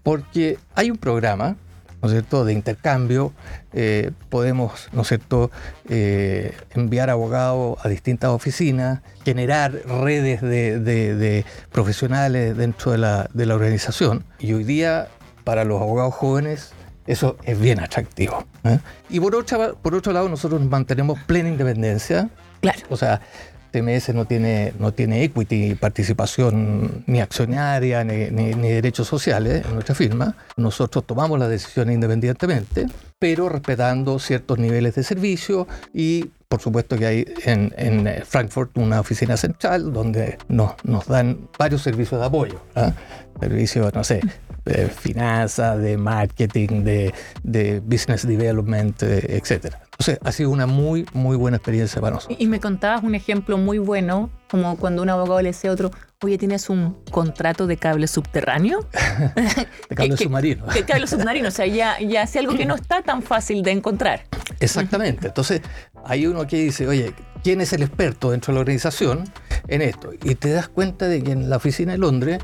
porque 0.04 0.58
hay 0.76 0.92
un 0.92 0.98
programa, 0.98 1.56
¿no 2.02 2.08
es 2.08 2.12
cierto?, 2.12 2.44
de 2.44 2.52
intercambio. 2.52 3.32
eh, 3.72 4.12
podemos, 4.30 4.90
¿no 4.92 5.04
es 5.04 5.08
cierto?, 5.08 5.50
eh, 5.88 6.54
enviar 6.72 7.10
abogados 7.10 7.78
a 7.86 7.88
distintas 7.88 8.32
oficinas, 8.32 9.00
generar 9.24 9.72
redes 10.06 10.42
de, 10.42 10.80
de- 10.80 11.16
de 11.16 11.46
profesionales 11.72 12.58
dentro 12.58 12.92
de 12.92 12.98
la, 12.98 13.30
de 13.34 13.46
la 13.46 13.56
organización. 13.56 14.24
Y 14.40 14.52
hoy 14.54 14.66
día, 14.66 15.08
para 15.46 15.64
los 15.64 15.82
abogados 15.82 16.14
jóvenes, 16.16 16.74
eso 17.08 17.38
es 17.44 17.58
bien 17.60 17.80
atractivo. 17.80 18.44
¿eh? 18.66 18.80
Y 19.10 19.20
por, 19.22 19.36
otra, 19.36 19.74
por 19.74 19.96
otro 19.96 20.12
lado, 20.12 20.28
nosotros 20.28 20.60
nos 20.60 20.70
mantenemos 20.70 21.18
plena 21.28 21.48
independencia. 21.50 22.30
Claro. 22.62 22.80
O 22.90 22.98
sea, 22.98 23.22
TMS 23.72 24.14
no 24.14 24.26
tiene, 24.26 24.74
no 24.80 24.92
tiene 24.94 25.24
equity, 25.24 25.76
participación 25.76 27.04
ni 27.08 27.22
accionaria, 27.22 28.04
ni, 28.04 28.30
ni- 28.32 28.54
ni 28.54 28.70
derechos 28.70 29.08
sociales 29.08 29.66
en 29.66 29.74
nuestra 29.74 29.96
firma. 29.96 30.36
Nosotros 30.58 31.06
tomamos 31.06 31.40
las 31.40 31.50
decisiones 31.50 31.94
independientemente, 31.96 32.88
pero 33.20 33.50
respetando 33.50 34.20
ciertos 34.20 34.60
niveles 34.60 34.96
de 34.96 35.04
servicio 35.04 35.68
y 35.94 36.30
por 36.50 36.60
supuesto 36.60 36.98
que 36.98 37.06
hay 37.06 37.26
en, 37.46 37.72
en 37.78 38.08
eh, 38.08 38.24
Frankfurt 38.26 38.76
una 38.78 39.00
oficina 39.00 39.38
central 39.38 39.94
donde 39.94 40.40
nos, 40.48 40.74
nos 40.84 41.08
dan 41.08 41.48
varios 41.60 41.84
servicios 41.84 42.20
de 42.20 42.26
apoyo. 42.26 42.60
¿ah? 42.76 42.92
Servicios, 43.40 43.94
no 43.94 44.04
sé, 44.04 44.20
de 44.66 44.88
finanzas, 44.88 45.80
de 45.80 45.96
marketing, 45.98 46.84
de, 46.84 47.14
de 47.44 47.80
business 47.82 48.28
development, 48.28 49.02
eh, 49.04 49.38
etc. 49.38 49.76
Entonces 49.92 50.18
ha 50.24 50.32
sido 50.32 50.50
una 50.50 50.66
muy, 50.66 51.06
muy 51.14 51.38
buena 51.38 51.58
experiencia 51.58 52.02
para 52.02 52.16
nosotros. 52.16 52.38
Y 52.40 52.46
y 52.46 52.48
me 52.48 52.60
contabas 52.60 53.04
un 53.04 53.14
ejemplo 53.14 53.60
muy 53.60 53.78
bueno, 53.78 54.32
como 54.50 54.76
cuando 54.78 55.04
un 55.04 55.10
abogado 55.10 55.42
le 55.42 55.50
decía 55.50 55.70
a 55.70 55.74
otro, 55.74 55.92
oye, 56.24 56.40
¿tienes 56.40 56.68
un 56.70 56.98
contrato 57.12 57.68
de 57.68 57.78
cable 57.78 58.08
subterráneo? 58.08 58.88
De 59.90 59.96
cable 59.96 60.18
submarino. 60.18 60.66
De 60.66 60.84
cable 60.84 61.06
submarino, 61.06 61.50
o 61.50 61.52
sea, 61.52 61.68
ya, 61.68 62.00
ya 62.00 62.24
hace 62.24 62.40
algo 62.40 62.56
que 62.58 62.66
no 62.66 62.74
está 62.82 63.04
tan 63.04 63.22
fácil 63.22 63.62
de 63.62 63.72
encontrar. 63.72 64.26
Exactamente. 64.60 65.28
Entonces, 65.28 65.62
hay 66.06 66.28
uno 66.28 66.46
que 66.48 66.58
dice, 66.58 66.88
oye, 66.88 67.14
¿quién 67.44 67.62
es 67.62 67.74
el 67.74 67.84
experto 67.84 68.32
dentro 68.32 68.52
de 68.52 68.56
la 68.56 68.62
organización 68.62 69.24
en 69.68 69.82
esto? 69.82 70.12
Y 70.24 70.36
te 70.36 70.52
das 70.52 70.68
cuenta 70.68 71.08
de 71.08 71.24
que 71.24 71.32
en 71.32 71.50
la 71.50 71.58
oficina 71.58 71.94
de 71.94 71.98
Londres 71.98 72.40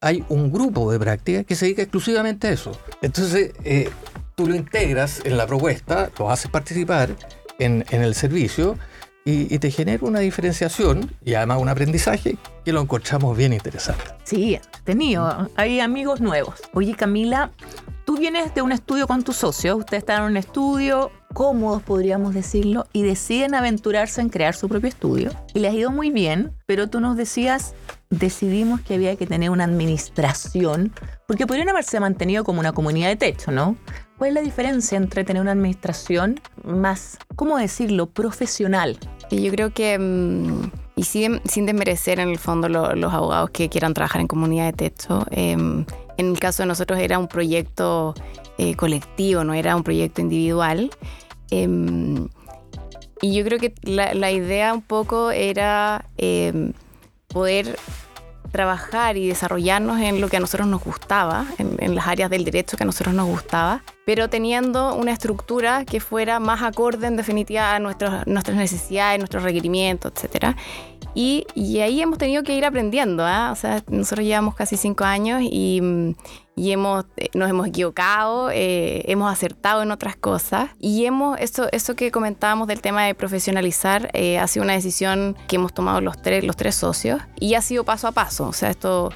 hay 0.00 0.24
un 0.28 0.52
grupo 0.52 0.90
de 0.92 0.98
práctica 0.98 1.44
que 1.44 1.56
se 1.56 1.66
dedica 1.66 1.82
exclusivamente 1.82 2.48
a 2.48 2.52
eso. 2.52 2.78
Entonces, 3.02 3.52
eh, 3.64 3.90
tú 4.36 4.46
lo 4.46 4.54
integras 4.54 5.20
en 5.24 5.36
la 5.36 5.46
propuesta, 5.46 6.10
lo 6.18 6.30
haces 6.30 6.50
participar 6.50 7.14
en, 7.58 7.84
en 7.90 8.02
el 8.02 8.14
servicio 8.14 8.78
y, 9.30 9.58
te 9.58 9.70
genera 9.70 10.06
una 10.06 10.20
diferenciación 10.20 11.10
y 11.22 11.34
además 11.34 11.58
un 11.60 11.68
aprendizaje 11.68 12.38
que 12.64 12.72
lo 12.72 12.80
encontramos 12.80 13.36
bien 13.36 13.52
interesante. 13.52 14.02
Sí, 14.24 14.58
tenido. 14.84 15.50
Hay 15.56 15.80
amigos 15.80 16.22
nuevos. 16.22 16.54
Oye, 16.72 16.94
Camila, 16.94 17.50
tú 18.06 18.16
vienes 18.16 18.54
de 18.54 18.62
un 18.62 18.72
estudio 18.72 19.06
con 19.06 19.24
tus 19.24 19.36
socios. 19.36 19.76
Ustedes 19.78 20.02
están 20.02 20.22
en 20.22 20.30
un 20.30 20.36
estudio 20.38 21.10
cómodos, 21.34 21.82
podríamos 21.82 22.32
decirlo, 22.32 22.86
y 22.94 23.02
deciden 23.02 23.54
aventurarse 23.54 24.22
en 24.22 24.30
crear 24.30 24.54
su 24.54 24.66
propio 24.66 24.88
estudio. 24.88 25.30
Y 25.52 25.58
les 25.58 25.72
ha 25.72 25.76
ido 25.76 25.90
muy 25.90 26.10
bien, 26.10 26.52
pero 26.64 26.88
tú 26.88 27.00
nos 27.00 27.16
decías, 27.18 27.74
decidimos 28.08 28.80
que 28.80 28.94
había 28.94 29.14
que 29.16 29.26
tener 29.26 29.50
una 29.50 29.64
administración, 29.64 30.90
porque 31.26 31.46
podrían 31.46 31.68
haberse 31.68 32.00
mantenido 32.00 32.44
como 32.44 32.60
una 32.60 32.72
comunidad 32.72 33.08
de 33.08 33.16
techo, 33.16 33.52
¿no? 33.52 33.76
¿Cuál 34.18 34.30
es 34.30 34.34
la 34.34 34.40
diferencia 34.42 34.96
entre 34.98 35.22
tener 35.24 35.40
una 35.40 35.52
administración 35.52 36.40
más, 36.64 37.18
¿cómo 37.36 37.56
decirlo?, 37.56 38.06
profesional? 38.06 38.98
Yo 39.30 39.50
creo 39.52 39.72
que, 39.72 39.96
mm, 39.98 40.70
y 40.96 41.04
sin, 41.04 41.40
sin 41.44 41.66
desmerecer 41.66 42.18
en 42.18 42.28
el 42.30 42.38
fondo 42.38 42.68
lo- 42.68 42.94
los 42.96 43.14
abogados 43.14 43.50
que 43.50 43.68
quieran 43.68 43.94
trabajar 43.94 44.20
en 44.20 44.26
comunidad 44.26 44.66
de 44.66 44.72
texto, 44.72 45.24
em, 45.30 45.84
en 46.16 46.26
el 46.30 46.38
caso 46.40 46.64
de 46.64 46.66
nosotros 46.66 46.98
era 46.98 47.18
un 47.18 47.28
proyecto 47.28 48.14
eh, 48.60 48.74
colectivo, 48.74 49.44
no 49.44 49.54
era 49.54 49.76
un 49.76 49.84
proyecto 49.84 50.20
individual. 50.20 50.90
Em, 51.52 52.28
y 53.22 53.32
yo 53.36 53.44
creo 53.44 53.60
que 53.60 53.72
la, 53.82 54.14
la 54.14 54.32
idea 54.32 54.74
un 54.74 54.82
poco 54.82 55.30
era 55.30 56.04
em, 56.16 56.72
poder 57.28 57.78
trabajar 58.50 59.16
y 59.16 59.28
desarrollarnos 59.28 60.00
en 60.00 60.20
lo 60.20 60.28
que 60.28 60.36
a 60.36 60.40
nosotros 60.40 60.68
nos 60.68 60.82
gustaba, 60.82 61.46
en, 61.58 61.94
las 61.94 62.06
áreas 62.06 62.30
del 62.30 62.44
derecho 62.44 62.76
que 62.76 62.84
a 62.84 62.86
nosotros 62.86 63.14
nos 63.14 63.26
gustaba, 63.26 63.82
pero 64.04 64.28
teniendo 64.28 64.94
una 64.94 65.12
estructura 65.12 65.84
que 65.84 66.00
fuera 66.00 66.40
más 66.40 66.62
acorde 66.62 67.06
en 67.06 67.16
definitiva 67.16 67.74
a 67.74 67.78
nuestros, 67.78 68.26
nuestras 68.26 68.56
necesidades, 68.56 69.18
nuestros 69.18 69.42
requerimientos, 69.42 70.12
etc. 70.22 70.56
Y, 71.20 71.48
y 71.56 71.80
ahí 71.80 72.00
hemos 72.00 72.16
tenido 72.16 72.44
que 72.44 72.54
ir 72.54 72.64
aprendiendo, 72.64 73.24
¿ah? 73.26 73.50
o 73.50 73.56
sea, 73.56 73.82
nosotros 73.88 74.24
llevamos 74.24 74.54
casi 74.54 74.76
cinco 74.76 75.02
años 75.02 75.42
y, 75.42 75.82
y 76.54 76.70
hemos, 76.70 77.06
eh, 77.16 77.28
nos 77.34 77.50
hemos 77.50 77.66
equivocado, 77.66 78.52
eh, 78.52 79.02
hemos 79.10 79.28
acertado 79.32 79.82
en 79.82 79.90
otras 79.90 80.14
cosas 80.14 80.70
y 80.78 81.06
hemos, 81.06 81.36
eso, 81.40 81.66
eso 81.72 81.96
que 81.96 82.12
comentábamos 82.12 82.68
del 82.68 82.80
tema 82.80 83.04
de 83.04 83.16
profesionalizar 83.16 84.10
eh, 84.12 84.38
ha 84.38 84.46
sido 84.46 84.62
una 84.62 84.74
decisión 84.74 85.36
que 85.48 85.56
hemos 85.56 85.74
tomado 85.74 86.00
los 86.00 86.22
tres, 86.22 86.44
los 86.44 86.54
tres 86.54 86.76
socios 86.76 87.20
y 87.40 87.54
ha 87.54 87.62
sido 87.62 87.82
paso 87.82 88.06
a 88.06 88.12
paso, 88.12 88.46
o 88.46 88.52
sea, 88.52 88.70
esto 88.70 89.10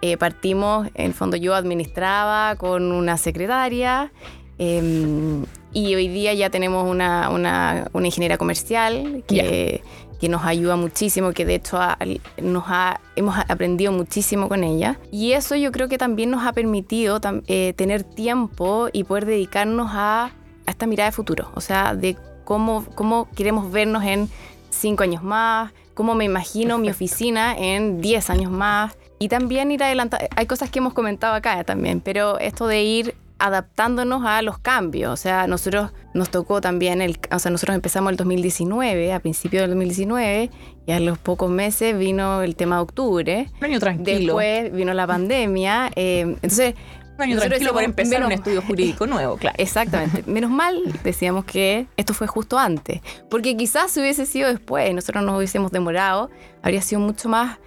eh, 0.00 0.16
partimos, 0.16 0.88
en 0.94 1.04
el 1.04 1.12
fondo 1.12 1.36
yo 1.36 1.54
administraba 1.54 2.56
con 2.56 2.90
una 2.92 3.18
secretaria 3.18 4.10
eh, 4.58 5.44
y 5.72 5.94
hoy 5.94 6.08
día 6.08 6.34
ya 6.34 6.50
tenemos 6.50 6.88
una, 6.88 7.30
una, 7.30 7.88
una 7.92 8.06
ingeniera 8.06 8.36
comercial 8.38 9.24
que, 9.26 9.82
que 10.22 10.28
nos 10.28 10.44
ayuda 10.44 10.76
muchísimo, 10.76 11.32
que 11.32 11.44
de 11.44 11.56
hecho 11.56 11.78
ha- 11.82 11.98
nos 12.40 12.62
ha, 12.68 13.00
hemos 13.16 13.36
aprendido 13.48 13.90
muchísimo 13.90 14.48
con 14.48 14.62
ella. 14.62 15.00
Y 15.10 15.32
eso 15.32 15.56
yo 15.56 15.72
creo 15.72 15.88
que 15.88 15.98
también 15.98 16.30
nos 16.30 16.46
ha 16.46 16.52
permitido 16.52 17.18
eh, 17.48 17.72
tener 17.76 18.04
tiempo 18.04 18.88
y 18.92 19.02
poder 19.02 19.26
dedicarnos 19.26 19.88
a, 19.90 20.26
a 20.26 20.70
esta 20.70 20.86
mirada 20.86 21.10
de 21.10 21.16
futuro, 21.16 21.50
o 21.56 21.60
sea, 21.60 21.96
de 21.96 22.16
cómo, 22.44 22.84
cómo 22.94 23.28
queremos 23.34 23.72
vernos 23.72 24.04
en 24.04 24.28
cinco 24.70 25.02
años 25.02 25.24
más, 25.24 25.72
cómo 25.94 26.14
me 26.14 26.24
imagino 26.24 26.78
mi 26.78 26.88
oficina 26.88 27.56
en 27.58 28.00
10 28.00 28.30
años 28.30 28.52
más. 28.52 28.96
Y 29.18 29.26
también 29.28 29.72
ir 29.72 29.82
adelantando, 29.82 30.24
hay 30.36 30.46
cosas 30.46 30.70
que 30.70 30.78
hemos 30.78 30.92
comentado 30.94 31.34
acá 31.34 31.64
también, 31.64 32.00
pero 32.00 32.38
esto 32.38 32.68
de 32.68 32.84
ir 32.84 33.14
adaptándonos 33.42 34.24
a 34.24 34.40
los 34.40 34.58
cambios. 34.58 35.12
O 35.12 35.16
sea, 35.16 35.48
nosotros 35.48 35.90
nos 36.14 36.30
tocó 36.30 36.60
también, 36.60 37.02
el, 37.02 37.18
o 37.32 37.38
sea, 37.40 37.50
nosotros 37.50 37.74
empezamos 37.74 38.12
el 38.12 38.16
2019, 38.16 39.12
a 39.12 39.18
principios 39.18 39.62
del 39.62 39.70
2019, 39.70 40.50
y 40.86 40.92
a 40.92 41.00
los 41.00 41.18
pocos 41.18 41.50
meses 41.50 41.98
vino 41.98 42.42
el 42.42 42.54
tema 42.54 42.76
de 42.76 42.82
octubre. 42.82 43.48
Un 43.58 43.64
año 43.64 43.80
tranquilo. 43.80 44.36
Después 44.36 44.72
vino 44.72 44.94
la 44.94 45.08
pandemia. 45.08 45.90
Eh, 45.96 46.20
entonces, 46.20 46.76
un 47.16 47.22
año 47.22 47.36
tranquilo 47.40 47.74
para 47.74 47.84
empezar 47.84 48.24
un 48.24 48.30
estudio 48.30 48.62
jurídico 48.66 49.08
nuevo, 49.08 49.36
claro. 49.36 49.56
Exactamente. 49.58 50.22
Menos 50.30 50.50
mal 50.52 50.80
decíamos 51.02 51.44
que 51.44 51.88
esto 51.96 52.14
fue 52.14 52.28
justo 52.28 52.60
antes. 52.60 53.00
Porque 53.28 53.56
quizás 53.56 53.90
si 53.90 53.98
hubiese 53.98 54.24
sido 54.24 54.50
después, 54.50 54.94
nosotros 54.94 55.24
nos 55.24 55.36
hubiésemos 55.36 55.72
demorado, 55.72 56.30
habría 56.62 56.80
sido 56.80 57.00
mucho 57.00 57.28
más 57.28 57.58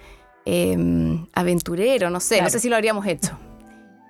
eh, 0.46 1.18
aventurero, 1.34 2.08
no 2.08 2.20
sé, 2.20 2.40
no 2.40 2.48
sé 2.48 2.60
si 2.60 2.70
lo 2.70 2.76
habríamos 2.76 3.06
hecho. 3.06 3.38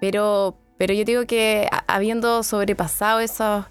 Pero, 0.00 0.58
pero 0.78 0.94
yo 0.94 1.04
digo 1.04 1.26
que 1.26 1.68
habiendo 1.86 2.42
sobrepasado 2.42 3.20
esos, 3.20 3.64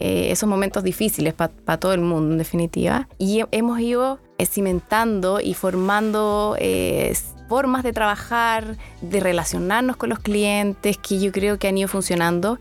eh, 0.00 0.34
momentos 0.46 0.84
difíciles 0.84 1.34
para 1.34 1.78
todo 1.78 1.92
el 1.92 2.00
mundo, 2.00 2.32
en 2.32 2.38
definitiva, 2.38 3.08
y 3.18 3.42
hemos 3.50 3.80
ido 3.80 4.20
cimentando 4.44 5.40
y 5.40 5.54
formando 5.54 6.56
eh, 6.58 7.16
formas 7.48 7.82
de 7.82 7.92
trabajar, 7.92 8.76
de 9.00 9.20
relacionarnos 9.20 9.96
con 9.96 10.10
los 10.10 10.20
clientes, 10.20 10.98
que 10.98 11.18
yo 11.18 11.32
creo 11.32 11.58
que 11.58 11.68
han 11.68 11.78
ido 11.78 11.88
funcionando. 11.88 12.58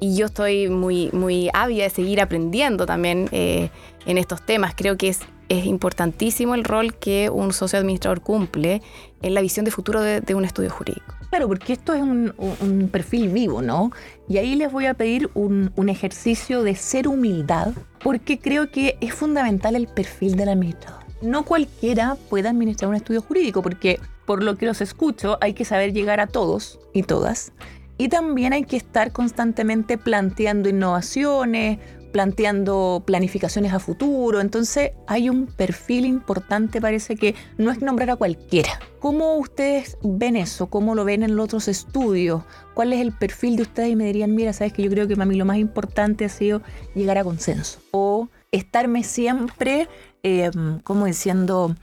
Y 0.00 0.16
yo 0.16 0.26
estoy 0.26 0.68
muy, 0.68 1.10
muy 1.12 1.50
ávida 1.52 1.82
de 1.84 1.90
seguir 1.90 2.20
aprendiendo 2.20 2.86
también 2.86 3.28
eh, 3.32 3.68
en 4.06 4.16
estos 4.16 4.40
temas. 4.40 4.74
Creo 4.76 4.96
que 4.96 5.08
es 5.08 5.20
es 5.48 5.64
importantísimo 5.64 6.54
el 6.54 6.64
rol 6.64 6.94
que 6.94 7.30
un 7.30 7.52
socio 7.52 7.78
administrador 7.78 8.20
cumple 8.20 8.82
en 9.22 9.34
la 9.34 9.40
visión 9.40 9.64
de 9.64 9.70
futuro 9.70 10.00
de, 10.00 10.34
un 10.34 10.44
estudio 10.44 10.70
jurídico. 10.70 11.17
Claro, 11.30 11.46
porque 11.48 11.74
esto 11.74 11.92
es 11.92 12.02
un, 12.02 12.88
perfil 12.90 13.28
vivo, 13.28 13.60
¿no? 13.60 13.90
Y 14.28 14.38
ahí 14.38 14.54
les 14.54 14.72
voy 14.72 14.86
a 14.86 14.94
pedir 14.94 15.30
un, 15.34 15.72
un, 15.76 15.88
ejercicio 15.88 16.62
de 16.62 16.74
ser 16.74 17.06
humildad, 17.06 17.72
porque 18.02 18.38
creo 18.38 18.70
que 18.70 18.96
es 19.00 19.12
fundamental 19.12 19.76
el 19.76 19.88
perfil 19.88 20.36
del 20.36 20.48
administrador. 20.48 21.02
No 21.20 21.44
cualquiera 21.44 22.16
puede 22.30 22.48
administrar 22.48 22.88
un 22.88 22.94
estudio 22.94 23.20
jurídico, 23.20 23.60
porque 23.60 24.00
por 24.24 24.42
lo 24.42 24.56
que 24.56 24.66
los 24.66 24.80
escucho 24.80 25.36
hay 25.40 25.52
que 25.52 25.64
saber 25.64 25.92
llegar 25.92 26.20
a 26.20 26.26
todos 26.26 26.78
y 26.94 27.02
todas. 27.02 27.52
Y 27.98 28.08
también 28.08 28.52
hay 28.52 28.62
que 28.64 28.76
estar 28.76 29.10
constantemente 29.10 29.98
planteando 29.98 30.68
innovaciones, 30.68 31.78
planteando 32.12 33.02
planificaciones 33.06 33.72
a 33.72 33.78
futuro. 33.78 34.40
Entonces 34.40 34.92
hay 35.06 35.28
un 35.28 35.46
perfil 35.46 36.06
importante, 36.06 36.80
parece 36.80 37.16
que 37.16 37.34
no 37.56 37.70
es 37.70 37.80
nombrar 37.80 38.10
a 38.10 38.16
cualquiera. 38.16 38.80
¿Cómo 38.98 39.36
ustedes 39.36 39.96
ven 40.02 40.36
eso? 40.36 40.66
¿Cómo 40.66 40.94
lo 40.94 41.04
ven 41.04 41.22
en 41.22 41.36
los 41.36 41.44
otros 41.44 41.68
estudios? 41.68 42.42
¿Cuál 42.74 42.92
es 42.92 43.00
el 43.00 43.12
perfil 43.12 43.56
de 43.56 43.62
ustedes? 43.62 43.90
Y 43.90 43.96
me 43.96 44.04
dirían, 44.04 44.34
mira, 44.34 44.52
sabes 44.52 44.72
que 44.72 44.82
yo 44.82 44.90
creo 44.90 45.06
que 45.06 45.14
para 45.14 45.26
mí 45.26 45.36
lo 45.36 45.44
más 45.44 45.58
importante 45.58 46.24
ha 46.24 46.28
sido 46.28 46.62
llegar 46.94 47.18
a 47.18 47.24
consenso. 47.24 47.80
O 47.90 48.28
estarme 48.50 49.04
siempre, 49.04 49.88
eh, 50.22 50.50
como 50.84 51.06
diciendo, 51.06 51.74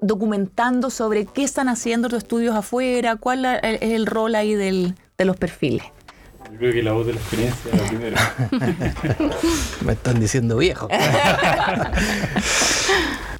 documentando 0.00 0.90
sobre 0.90 1.26
qué 1.26 1.42
están 1.44 1.68
haciendo 1.68 2.08
los 2.08 2.18
estudios 2.18 2.54
afuera, 2.54 3.16
cuál 3.16 3.44
es 3.44 3.82
el 3.82 4.06
rol 4.06 4.34
ahí 4.34 4.54
de 4.54 4.94
los 5.24 5.36
perfiles. 5.36 5.84
Yo 6.52 6.58
creo 6.58 6.72
que 6.72 6.82
la 6.82 6.92
voz 6.92 7.06
de 7.06 7.14
la 7.14 7.20
experiencia 7.20 7.72
es 7.72 7.80
la 7.80 7.88
primera. 7.88 8.34
Me 9.84 9.92
están 9.92 10.20
diciendo 10.20 10.56
viejo. 10.56 10.88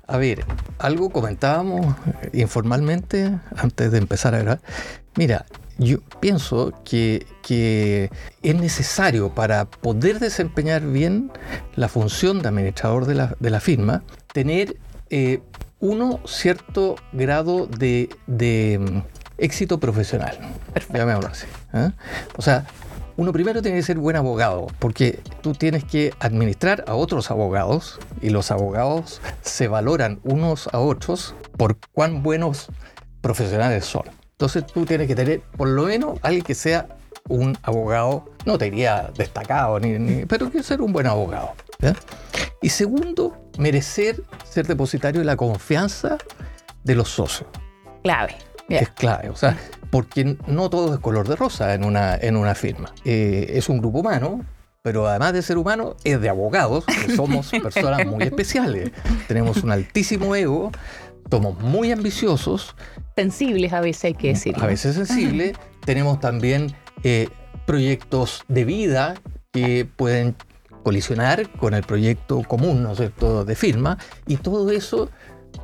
A 0.09 0.19
ver, 0.19 0.45
algo 0.79 1.11
comentábamos 1.11 1.97
informalmente 2.33 3.39
antes 3.57 3.91
de 3.91 3.99
empezar 3.99 4.37
a 4.37 4.39
grabar. 4.39 4.61
Mira, 5.17 5.47
yo 5.79 5.99
pienso 6.21 6.73
que, 6.85 7.27
que, 7.43 8.11
es 8.43 8.55
necesario 8.55 9.35
para 9.35 9.65
poder 9.65 10.21
desempeñar 10.21 10.83
bien 10.83 11.33
la 11.75 11.89
función 11.89 12.41
de 12.41 12.49
administrador 12.49 13.07
de 13.07 13.15
la, 13.15 13.35
de 13.41 13.51
la 13.51 13.59
firma, 13.61 14.05
tener 14.33 14.77
eh, 15.11 15.41
uno 15.81 16.21
cierto 16.25 16.97
grado 17.13 17.67
de, 17.67 18.09
de 18.27 18.79
mm, 18.79 19.01
éxito 19.39 19.81
profesional. 19.81 20.39
Llamémoslo 20.93 21.31
así. 21.31 21.47
¿eh? 21.75 21.91
O 22.37 22.43
sea, 22.43 22.65
uno 23.17 23.33
primero 23.33 23.63
tiene 23.63 23.79
que 23.79 23.83
ser 23.83 23.99
buen 23.99 24.17
abogado, 24.17 24.67
porque 24.79 25.21
tú 25.41 25.53
tienes 25.53 25.85
que 25.85 26.13
administrar 26.21 26.85
a 26.87 26.95
otros 26.95 27.31
abogados 27.31 27.99
y 28.21 28.31
los 28.31 28.51
abogados 28.51 29.21
se 29.43 29.69
valoran 29.69 30.21
unos 30.23 30.69
a 30.73 30.79
otros 30.79 31.35
por 31.57 31.79
cuán 31.93 32.23
buenos 32.23 32.69
profesionales 33.21 33.85
son. 33.85 34.03
Entonces 34.33 34.67
tú 34.67 34.85
tienes 34.85 35.09
que 35.09 35.15
tener 35.15 35.41
por 35.57 35.69
lo 35.69 35.85
menos 35.85 36.19
alguien 36.23 36.45
que 36.45 36.55
sea 36.55 36.89
un 37.29 37.57
abogado, 37.63 38.27
no 38.45 38.59
te 38.59 38.67
diría 38.67 39.11
destacado, 39.17 39.81
ni, 39.81 40.27
pero 40.27 40.51
que 40.51 40.63
ser 40.63 40.83
un 40.83 40.93
buen 40.93 41.07
abogado. 41.07 41.55
Y 42.63 42.69
segundo, 42.69 43.37
merecer 43.59 44.23
ser 44.45 44.67
depositario 44.67 45.21
de 45.21 45.25
la 45.25 45.37
confianza 45.37 46.19
de 46.85 46.95
los 46.95 47.09
socios. 47.09 47.49
Clave. 48.03 48.37
Es 48.69 48.91
clave. 48.91 49.31
O 49.31 49.37
sea, 49.37 49.57
porque 49.91 50.37
no 50.47 50.71
todo 50.71 50.95
es 50.95 51.01
color 51.01 51.29
de 51.29 51.37
rosa 51.37 51.75
en 51.75 51.85
una, 51.85 52.17
en 52.17 52.37
una 52.37 52.55
firma. 52.55 52.93
Eh, 53.05 53.53
es 53.55 53.69
un 53.69 53.79
grupo 53.79 54.01
humano, 54.01 54.45
pero 54.83 55.09
además 55.09 55.33
de 55.33 55.43
ser 55.43 55.59
humano, 55.59 55.97
es 56.05 56.21
de 56.21 56.29
abogados, 56.29 56.85
que 56.85 57.13
somos 57.17 57.51
personas 57.51 58.07
muy 58.07 58.23
especiales. 58.23 58.93
Tenemos 59.27 59.63
un 59.63 59.73
altísimo 59.73 60.35
ego, 60.35 60.71
somos 61.31 61.61
muy 61.61 61.93
ambiciosos. 61.93 62.75
Sensibles 63.17 63.73
a 63.73 63.81
veces 63.81 64.05
hay 64.05 64.15
que 64.15 64.29
decir. 64.29 64.55
A 64.61 64.67
veces 64.67 64.95
sensibles. 64.95 65.57
Tenemos 65.85 66.21
también 66.21 66.75
eh, 67.03 67.29
proyectos 67.67 68.45
de 68.49 68.65
vida 68.65 69.15
que 69.53 69.85
pueden 69.85 70.37
colisionar 70.83 71.51
con 71.51 71.75
el 71.75 71.83
proyecto 71.83 72.43
común, 72.43 72.83
¿no 72.83 72.93
es 72.93 72.99
cierto?, 72.99 73.45
de 73.45 73.57
firma. 73.57 73.99
Y 74.27 74.37
todo 74.37 74.71
eso 74.71 75.11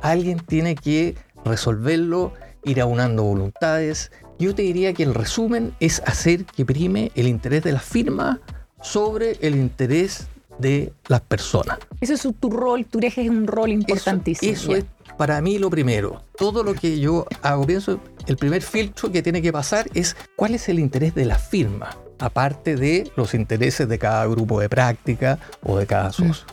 alguien 0.01 0.39
tiene 0.39 0.75
que 0.75 1.15
resolverlo 1.45 2.33
ir 2.65 2.81
aunando 2.81 3.23
voluntades. 3.23 4.11
Yo 4.39 4.55
te 4.55 4.63
diría 4.63 4.93
que 4.93 5.03
el 5.03 5.13
resumen 5.13 5.73
es 5.79 6.01
hacer 6.05 6.45
que 6.45 6.65
prime 6.65 7.11
el 7.15 7.27
interés 7.27 7.63
de 7.63 7.71
la 7.71 7.79
firma 7.79 8.41
sobre 8.81 9.37
el 9.41 9.55
interés 9.55 10.27
de 10.59 10.93
las 11.07 11.21
personas. 11.21 11.79
Eso 12.01 12.13
es 12.13 12.27
tu 12.39 12.49
rol, 12.49 12.85
tú 12.85 12.99
eres 12.99 13.17
un 13.17 13.47
rol 13.47 13.71
importantísimo. 13.71 14.51
Eso, 14.51 14.75
es 14.75 14.85
para 15.17 15.41
mí 15.41 15.57
lo 15.57 15.69
primero. 15.69 16.21
Todo 16.37 16.63
lo 16.63 16.73
que 16.73 16.99
yo 16.99 17.25
hago, 17.41 17.65
pienso, 17.65 17.99
el 18.27 18.37
primer 18.37 18.61
filtro 18.61 19.11
que 19.11 19.21
tiene 19.21 19.41
que 19.41 19.51
pasar 19.51 19.87
es 19.93 20.15
cuál 20.35 20.55
es 20.55 20.69
el 20.69 20.79
interés 20.79 21.15
de 21.15 21.25
la 21.25 21.37
firma, 21.37 21.97
aparte 22.19 22.75
de 22.75 23.11
los 23.15 23.33
intereses 23.33 23.87
de 23.87 23.99
cada 23.99 24.25
grupo 24.25 24.59
de 24.59 24.69
práctica 24.69 25.39
o 25.63 25.77
de 25.77 25.85
cada 25.85 26.11
socio. 26.11 26.45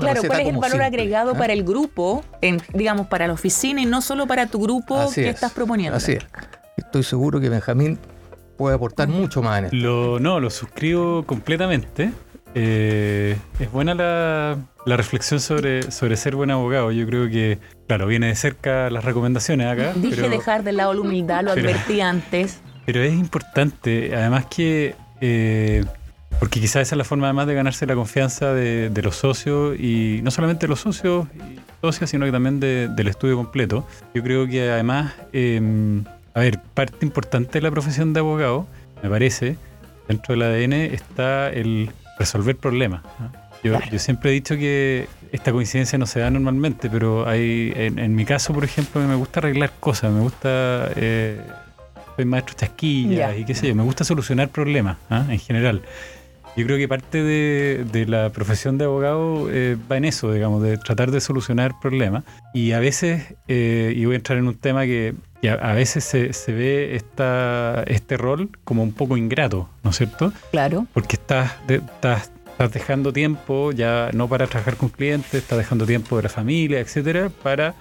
Claro, 0.00 0.22
¿cuál 0.26 0.40
es 0.40 0.48
el 0.48 0.56
valor 0.56 0.82
agregado 0.82 1.32
¿eh? 1.32 1.34
para 1.36 1.52
el 1.52 1.62
grupo, 1.62 2.24
en, 2.40 2.60
digamos, 2.72 3.06
para 3.08 3.26
la 3.26 3.34
oficina 3.34 3.82
y 3.82 3.86
no 3.86 4.00
solo 4.00 4.26
para 4.26 4.46
tu 4.46 4.58
grupo 4.58 5.10
que 5.14 5.28
estás 5.28 5.52
proponiendo? 5.52 5.96
Así 5.96 6.12
es. 6.12 6.26
Estoy 6.76 7.02
seguro 7.02 7.40
que 7.40 7.48
Benjamín 7.48 7.98
puede 8.56 8.76
aportar 8.76 9.08
mucho 9.08 9.42
más 9.42 9.58
en 9.58 9.64
esto. 9.66 9.76
Lo, 9.76 10.20
no, 10.20 10.40
lo 10.40 10.50
suscribo 10.50 11.24
completamente. 11.24 12.12
Eh, 12.54 13.36
es 13.58 13.72
buena 13.72 13.94
la, 13.94 14.96
reflexión 14.96 15.40
sobre, 15.40 15.90
sobre 15.90 16.16
ser 16.16 16.36
buen 16.36 16.50
abogado. 16.50 16.92
Yo 16.92 17.06
creo 17.06 17.28
que, 17.28 17.58
claro, 17.86 18.06
viene 18.06 18.28
de 18.28 18.34
cerca 18.36 18.90
las 18.90 19.04
recomendaciones 19.04 19.66
acá. 19.66 19.92
Dije 19.94 20.28
dejar 20.28 20.62
de 20.62 20.72
lado 20.72 20.94
la 20.94 21.00
humildad, 21.00 21.44
lo 21.44 21.52
advertí 21.52 22.00
antes. 22.00 22.60
Pero 22.86 23.02
es 23.02 23.12
importante, 23.12 24.14
además 24.14 24.46
que 24.46 24.96
eh, 25.20 25.84
porque 26.42 26.58
quizás 26.58 26.82
esa 26.82 26.96
es 26.96 26.98
la 26.98 27.04
forma 27.04 27.28
además 27.28 27.46
de 27.46 27.54
ganarse 27.54 27.86
la 27.86 27.94
confianza 27.94 28.52
de, 28.52 28.90
los 29.00 29.14
socios 29.14 29.78
y 29.78 30.18
no 30.24 30.32
solamente 30.32 30.66
de 30.66 30.70
los 30.70 30.80
socios 30.80 31.28
y 31.36 31.60
socias, 31.80 32.10
sino 32.10 32.26
que 32.26 32.32
también 32.32 32.58
del 32.58 33.06
estudio 33.06 33.36
completo. 33.36 33.86
Yo 34.12 34.24
creo 34.24 34.48
que 34.48 34.68
además, 34.68 35.14
em, 35.32 36.02
a 36.34 36.40
ver, 36.40 36.58
parte 36.74 37.06
importante 37.06 37.60
de 37.60 37.62
la 37.62 37.70
profesión 37.70 38.12
de 38.12 38.18
abogado, 38.18 38.66
me 39.04 39.08
parece, 39.08 39.56
dentro 40.08 40.34
del 40.34 40.42
ADN 40.42 40.72
está 40.72 41.48
el 41.48 41.92
resolver 42.18 42.56
problemas. 42.56 43.02
Yo, 43.62 43.78
siempre 44.00 44.30
he 44.30 44.32
dicho 44.32 44.56
que 44.56 45.06
esta 45.30 45.52
coincidencia 45.52 45.96
no 45.96 46.06
se 46.06 46.18
da 46.18 46.28
normalmente, 46.28 46.90
pero 46.90 47.24
hay, 47.28 47.72
en, 47.76 48.16
mi 48.16 48.24
caso, 48.24 48.52
por 48.52 48.64
ejemplo, 48.64 49.00
me 49.02 49.14
gusta 49.14 49.38
arreglar 49.38 49.74
cosas, 49.78 50.10
me 50.10 50.22
gusta... 50.22 50.90
Eh, 50.96 51.40
soy 52.16 52.24
maestro 52.24 52.56
chasquillas 52.56 53.38
y 53.38 53.44
qué 53.44 53.54
sé 53.54 53.68
yo, 53.68 53.76
me 53.76 53.84
gusta 53.84 54.02
solucionar 54.02 54.48
problemas 54.48 54.96
¿ah? 55.08 55.24
en 55.30 55.38
general. 55.38 55.82
Yo 56.56 56.66
creo 56.66 56.76
que 56.76 56.86
parte 56.86 57.22
de, 57.22 58.06
la 58.06 58.30
profesión 58.30 58.76
de 58.76 58.84
abogado 58.84 59.48
eh, 59.50 59.76
va 59.90 59.96
en 59.96 60.04
eso, 60.04 60.32
digamos, 60.32 60.62
de 60.62 60.76
tratar 60.76 61.10
de 61.10 61.20
solucionar 61.20 61.72
problemas. 61.80 62.24
Y 62.52 62.72
a 62.72 62.78
veces, 62.78 63.34
eh, 63.48 63.94
y 63.96 64.04
voy 64.04 64.14
a 64.14 64.16
entrar 64.16 64.38
en 64.38 64.48
un 64.48 64.54
tema 64.54 64.84
que, 64.84 65.14
a, 65.48 65.72
veces 65.72 66.04
se, 66.04 66.52
ve 66.52 66.94
esta, 66.94 67.82
este 67.86 68.16
rol 68.16 68.50
como 68.64 68.82
un 68.82 68.92
poco 68.92 69.16
ingrato, 69.16 69.68
¿no 69.82 69.90
es 69.90 69.96
cierto? 69.96 70.32
Claro. 70.50 70.86
Porque 70.92 71.16
estás, 71.16 71.52
estás 71.68 72.30
estás 72.52 72.72
dejando 72.72 73.12
tiempo 73.12 73.72
ya 73.72 74.10
no 74.12 74.28
para 74.28 74.46
trabajar 74.46 74.76
con 74.76 74.88
clientes, 74.88 75.34
estás 75.34 75.58
dejando 75.58 75.86
tiempo 75.86 76.16
de 76.16 76.24
la 76.24 76.28
familia, 76.28 76.80
etcétera, 76.80 77.30
para 77.42 77.74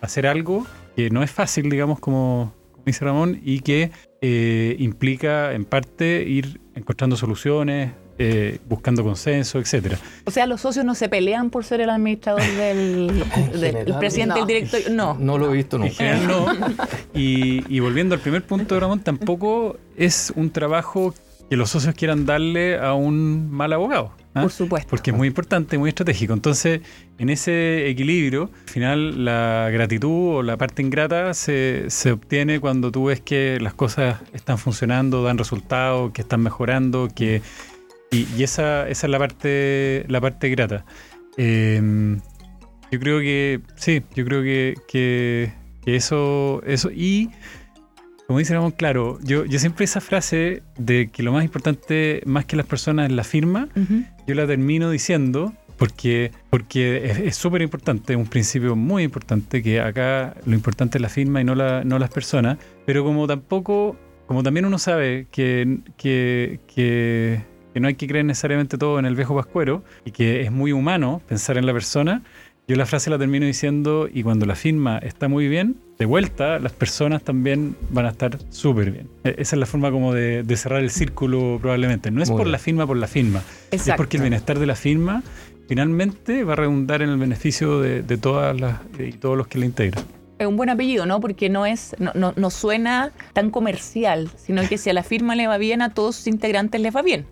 hacer 0.00 0.26
algo 0.26 0.66
que 0.94 1.10
no 1.10 1.22
es 1.22 1.30
fácil, 1.30 1.70
digamos, 1.70 1.98
como, 1.98 2.52
como 2.72 2.84
dice 2.84 3.04
Ramón, 3.04 3.40
y 3.42 3.60
que 3.60 3.90
eh, 4.20 4.76
implica 4.78 5.52
en 5.52 5.64
parte 5.64 6.22
ir 6.22 6.60
encontrando 6.74 7.16
soluciones, 7.16 7.92
eh, 8.24 8.58
buscando 8.68 9.02
consenso, 9.02 9.58
etcétera. 9.58 9.98
O 10.24 10.30
sea, 10.30 10.46
los 10.46 10.60
socios 10.60 10.84
no 10.84 10.94
se 10.94 11.08
pelean 11.08 11.50
por 11.50 11.64
ser 11.64 11.80
el 11.80 11.90
administrador 11.90 12.42
del, 12.56 13.24
En 13.52 13.98
presidente 13.98 14.34
del 14.34 14.40
no. 14.42 14.46
directorio. 14.46 14.90
No. 14.90 15.14
No 15.18 15.38
lo 15.38 15.50
he 15.50 15.56
visto 15.56 15.76
En 15.76 15.82
nunca. 15.82 15.94
general 15.96 16.26
no. 16.28 16.46
Y, 17.14 17.64
y 17.74 17.80
volviendo 17.80 18.14
al 18.14 18.20
primer 18.20 18.42
punto, 18.44 18.78
Ramón, 18.78 19.00
tampoco 19.00 19.76
es 19.96 20.32
un 20.36 20.50
trabajo 20.50 21.14
que 21.50 21.56
los 21.56 21.68
socios 21.70 21.94
quieran 21.94 22.24
darle 22.24 22.78
a 22.78 22.94
un 22.94 23.50
mal 23.50 23.72
abogado. 23.74 24.12
¿ah? 24.34 24.40
Por 24.40 24.50
supuesto. 24.50 24.88
Porque 24.88 25.10
es 25.10 25.16
muy 25.16 25.28
importante, 25.28 25.76
muy 25.76 25.90
estratégico. 25.90 26.32
Entonces, 26.32 26.80
en 27.18 27.28
ese 27.28 27.88
equilibrio, 27.90 28.50
al 28.66 28.70
final 28.70 29.24
la 29.26 29.68
gratitud 29.70 30.36
o 30.36 30.42
la 30.42 30.56
parte 30.56 30.80
ingrata 30.80 31.34
se, 31.34 31.84
se 31.90 32.12
obtiene 32.12 32.58
cuando 32.58 32.90
tú 32.90 33.04
ves 33.06 33.20
que 33.20 33.58
las 33.60 33.74
cosas 33.74 34.20
están 34.32 34.56
funcionando, 34.56 35.22
dan 35.22 35.36
resultados, 35.36 36.12
que 36.12 36.22
están 36.22 36.40
mejorando, 36.40 37.08
que 37.14 37.42
y, 38.12 38.28
y 38.36 38.42
esa, 38.44 38.88
esa 38.88 39.06
es 39.06 39.10
la 39.10 39.18
parte, 39.18 40.04
la 40.08 40.20
parte 40.20 40.48
grata. 40.50 40.84
Eh, 41.36 41.80
yo 42.90 43.00
creo 43.00 43.20
que 43.20 43.60
sí, 43.74 44.02
yo 44.14 44.24
creo 44.24 44.42
que, 44.42 44.74
que, 44.86 45.50
que 45.84 45.96
eso, 45.96 46.62
eso 46.66 46.90
y 46.94 47.30
como 48.26 48.38
dice 48.38 48.54
Ramón, 48.54 48.70
claro, 48.70 49.18
yo, 49.24 49.44
yo 49.44 49.58
siempre 49.58 49.84
esa 49.84 50.00
frase 50.00 50.62
de 50.78 51.10
que 51.10 51.22
lo 51.22 51.32
más 51.32 51.44
importante, 51.44 52.22
más 52.24 52.44
que 52.44 52.56
las 52.56 52.66
personas, 52.66 53.06
es 53.10 53.12
la 53.12 53.24
firma, 53.24 53.68
Ujú. 53.76 54.04
yo 54.26 54.34
la 54.34 54.46
termino 54.46 54.90
diciendo 54.90 55.52
porque, 55.76 56.30
porque 56.48 57.24
es- 57.26 57.36
súper 57.36 57.60
importante, 57.62 58.12
es 58.12 58.18
un 58.18 58.26
principio 58.26 58.76
muy 58.76 59.02
importante, 59.02 59.62
que 59.62 59.80
acá 59.80 60.34
lo 60.46 60.54
importante 60.54 60.98
es 60.98 61.02
la 61.02 61.08
firma 61.08 61.40
y 61.40 61.44
no, 61.44 61.54
la, 61.54 61.82
no 61.84 61.98
las 61.98 62.10
personas, 62.10 62.58
pero 62.86 63.04
como 63.04 63.26
tampoco, 63.26 63.96
como 64.26 64.42
también 64.42 64.64
uno 64.66 64.78
sabe 64.78 65.26
que, 65.30 65.78
que, 65.98 66.60
que, 66.72 67.40
que 67.72 67.80
no 67.80 67.88
hay 67.88 67.94
que 67.94 68.06
creer 68.06 68.24
necesariamente 68.24 68.78
todo 68.78 68.98
en 68.98 69.06
el 69.06 69.14
viejo 69.14 69.34
pascuero 69.34 69.82
y 70.04 70.10
que 70.10 70.42
es 70.42 70.52
muy 70.52 70.72
humano 70.72 71.20
pensar 71.28 71.56
en 71.58 71.66
la 71.66 71.72
persona, 71.72 72.22
yo 72.68 72.76
la 72.76 72.86
frase 72.86 73.10
la 73.10 73.18
termino 73.18 73.44
diciendo 73.44 74.08
y 74.12 74.22
cuando 74.22 74.46
la 74.46 74.54
firma 74.54 74.98
está 74.98 75.26
muy 75.28 75.48
bien, 75.48 75.76
de 75.98 76.06
vuelta, 76.06 76.58
las 76.60 76.72
personas 76.72 77.22
también 77.22 77.76
van 77.90 78.06
a 78.06 78.10
estar 78.10 78.38
súper 78.50 78.90
bien. 78.92 79.08
E- 79.24 79.34
Esa 79.38 79.56
es 79.56 79.60
la 79.60 79.66
forma 79.66 79.90
como 79.90 80.12
de, 80.14 80.42
de 80.44 80.56
cerrar 80.56 80.80
el 80.80 80.90
círculo 80.90 81.58
probablemente. 81.60 82.10
No 82.10 82.22
es 82.22 82.28
Muy 82.30 82.36
por 82.38 82.46
bien. 82.46 82.52
la 82.52 82.58
firma, 82.58 82.86
por 82.86 82.96
la 82.96 83.06
firma. 83.08 83.40
Es 83.70 83.80
Exacto. 83.80 83.96
porque 83.98 84.16
el 84.18 84.22
bienestar 84.22 84.58
de 84.58 84.66
la 84.66 84.76
firma 84.76 85.22
finalmente 85.68 86.44
va 86.44 86.52
a 86.52 86.56
redundar 86.56 87.02
en 87.02 87.08
el 87.10 87.18
beneficio 87.18 87.80
de, 87.80 88.02
de 88.02 88.16
todas 88.18 88.58
las 88.60 88.80
y 88.98 89.12
todos 89.12 89.36
los 89.36 89.46
que 89.48 89.58
la 89.58 89.64
integran. 89.66 90.04
Es 90.38 90.46
un 90.46 90.56
buen 90.56 90.70
apellido, 90.70 91.06
¿no? 91.06 91.20
Porque 91.20 91.48
no 91.48 91.66
es, 91.66 91.94
no, 91.98 92.10
no, 92.14 92.32
no 92.36 92.50
suena 92.50 93.12
tan 93.32 93.50
comercial, 93.50 94.28
sino 94.36 94.66
que 94.68 94.76
si 94.76 94.90
a 94.90 94.92
la 94.92 95.02
firma 95.04 95.36
le 95.36 95.46
va 95.46 95.56
bien, 95.56 95.82
a 95.82 95.94
todos 95.94 96.16
sus 96.16 96.26
integrantes 96.26 96.80
les 96.80 96.94
va 96.94 97.02
bien. 97.02 97.26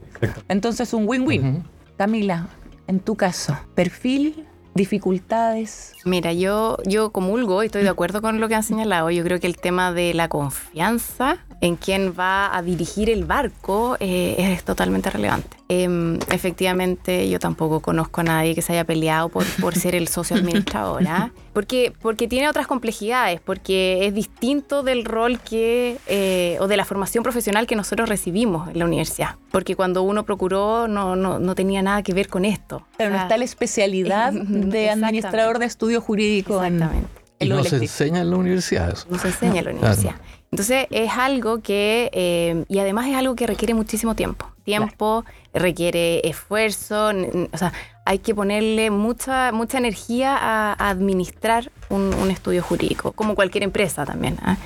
Entonces 0.48 0.92
un 0.92 1.08
win-win. 1.08 1.64
Camila, 1.96 2.48
en 2.86 3.00
tu 3.00 3.16
caso, 3.16 3.56
perfil, 3.74 4.46
dificultades. 4.74 5.94
Mira, 6.04 6.32
yo, 6.32 6.78
yo 6.84 7.10
comulgo 7.10 7.62
y 7.62 7.66
estoy 7.66 7.82
de 7.82 7.88
acuerdo 7.88 8.22
con 8.22 8.40
lo 8.40 8.48
que 8.48 8.54
han 8.54 8.62
señalado. 8.62 9.10
Yo 9.10 9.22
creo 9.24 9.40
que 9.40 9.46
el 9.46 9.56
tema 9.56 9.92
de 9.92 10.14
la 10.14 10.28
confianza 10.28 11.38
en 11.60 11.76
quien 11.76 12.14
va 12.18 12.56
a 12.56 12.62
dirigir 12.62 13.10
el 13.10 13.24
barco 13.24 13.96
eh, 14.00 14.34
es 14.38 14.64
totalmente 14.64 15.10
relevante. 15.10 15.58
Em, 15.68 16.18
efectivamente, 16.32 17.28
yo 17.28 17.38
tampoco 17.38 17.80
conozco 17.80 18.22
a 18.22 18.24
nadie 18.24 18.54
que 18.54 18.62
se 18.62 18.72
haya 18.72 18.84
peleado 18.84 19.28
por, 19.28 19.44
por 19.60 19.76
ser 19.76 19.94
el 19.94 20.08
socio 20.08 20.36
administrador, 20.36 21.06
¿ah? 21.06 21.30
porque, 21.52 21.92
porque 22.00 22.28
tiene 22.28 22.48
otras 22.48 22.66
complejidades, 22.66 23.40
porque 23.40 24.06
es 24.06 24.14
distinto 24.14 24.82
del 24.82 25.04
rol 25.04 25.38
que, 25.38 25.98
eh, 26.06 26.56
o 26.60 26.66
de 26.66 26.76
la 26.76 26.84
formación 26.84 27.22
profesional 27.22 27.66
que 27.66 27.76
nosotros 27.76 28.08
recibimos 28.08 28.68
en 28.70 28.78
la 28.78 28.86
universidad. 28.86 29.36
Porque 29.50 29.76
cuando 29.76 30.02
uno 30.02 30.24
procuró 30.24 30.88
no, 30.88 31.14
no, 31.14 31.38
no 31.38 31.54
tenía 31.54 31.82
nada 31.82 32.02
que 32.02 32.14
ver 32.14 32.28
con 32.28 32.44
esto. 32.44 32.86
Pero 32.96 33.10
no 33.10 33.16
sea, 33.16 33.24
está 33.24 33.36
la 33.36 33.44
especialidad 33.44 34.32
de 34.32 34.90
administrador 34.90 35.58
de 35.58 35.66
estudio 35.66 36.00
jurídico 36.00 36.64
en, 36.64 36.74
Exactamente. 36.74 37.20
Y 37.38 37.44
en 37.44 37.48
lo 37.50 37.56
no 37.56 37.64
se 37.64 37.76
enseña 37.76 38.20
en 38.20 38.30
la 38.30 38.36
universidad 38.36 38.90
eso. 38.90 39.06
no 39.10 39.18
se 39.18 39.28
enseña 39.28 39.58
en 39.58 39.64
la 39.66 39.70
universidad. 39.70 40.14
Entonces 40.50 40.86
es 40.90 41.12
algo 41.12 41.60
que, 41.60 42.10
eh, 42.12 42.64
y 42.68 42.78
además 42.80 43.08
es 43.08 43.14
algo 43.14 43.36
que 43.36 43.46
requiere 43.46 43.74
muchísimo 43.74 44.14
tiempo. 44.14 44.46
Tiempo, 44.64 45.24
requiere 45.54 46.28
esfuerzo, 46.28 47.10
o 47.52 47.56
sea, 47.56 47.72
hay 48.04 48.18
que 48.18 48.34
ponerle 48.34 48.90
mucha, 48.90 49.52
mucha 49.52 49.78
energía 49.78 50.36
a, 50.36 50.72
a 50.72 50.90
administrar 50.90 51.70
un, 51.88 52.14
un 52.14 52.30
estudio 52.30 52.62
jurídico, 52.62 53.12
como 53.12 53.34
cualquier 53.34 53.64
empresa 53.64 54.04
también. 54.04 54.38
¿ah? 54.42 54.56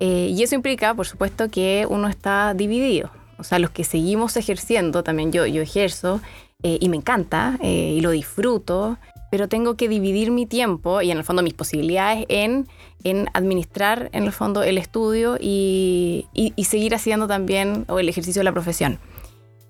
Eh, 0.00 0.32
y 0.34 0.42
eso 0.42 0.54
implica, 0.54 0.94
por 0.94 1.06
supuesto, 1.06 1.50
que 1.50 1.86
uno 1.88 2.08
está 2.08 2.54
dividido. 2.54 3.10
O 3.38 3.44
sea, 3.44 3.58
los 3.58 3.70
que 3.70 3.84
seguimos 3.84 4.36
ejerciendo, 4.36 5.02
también 5.02 5.32
yo, 5.32 5.46
yo 5.46 5.62
ejerzo, 5.62 6.20
eh, 6.62 6.78
y 6.80 6.88
me 6.88 6.96
encanta, 6.96 7.58
eh, 7.62 7.94
y 7.96 8.00
lo 8.00 8.10
disfruto, 8.10 8.98
pero 9.30 9.48
tengo 9.48 9.76
que 9.76 9.88
dividir 9.88 10.30
mi 10.30 10.44
tiempo 10.46 11.00
y 11.02 11.10
en 11.10 11.18
el 11.18 11.24
fondo 11.24 11.42
mis 11.42 11.54
posibilidades 11.54 12.24
en, 12.28 12.66
en 13.04 13.28
administrar 13.32 14.10
en 14.12 14.24
el 14.24 14.32
fondo 14.32 14.62
el 14.62 14.76
estudio 14.76 15.36
y, 15.40 16.26
y- 16.34 16.52
y 16.56 16.64
seguir 16.64 16.94
haciendo 16.94 17.26
también 17.28 17.84
o 17.88 17.98
el 18.00 18.08
ejercicio 18.08 18.40
de 18.40 18.44
la 18.44 18.52
profesión. 18.52 18.98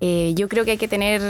Eh, 0.01 0.33
yo 0.35 0.49
creo 0.49 0.65
que 0.65 0.71
hay 0.71 0.77
que 0.77 0.87
tener 0.87 1.21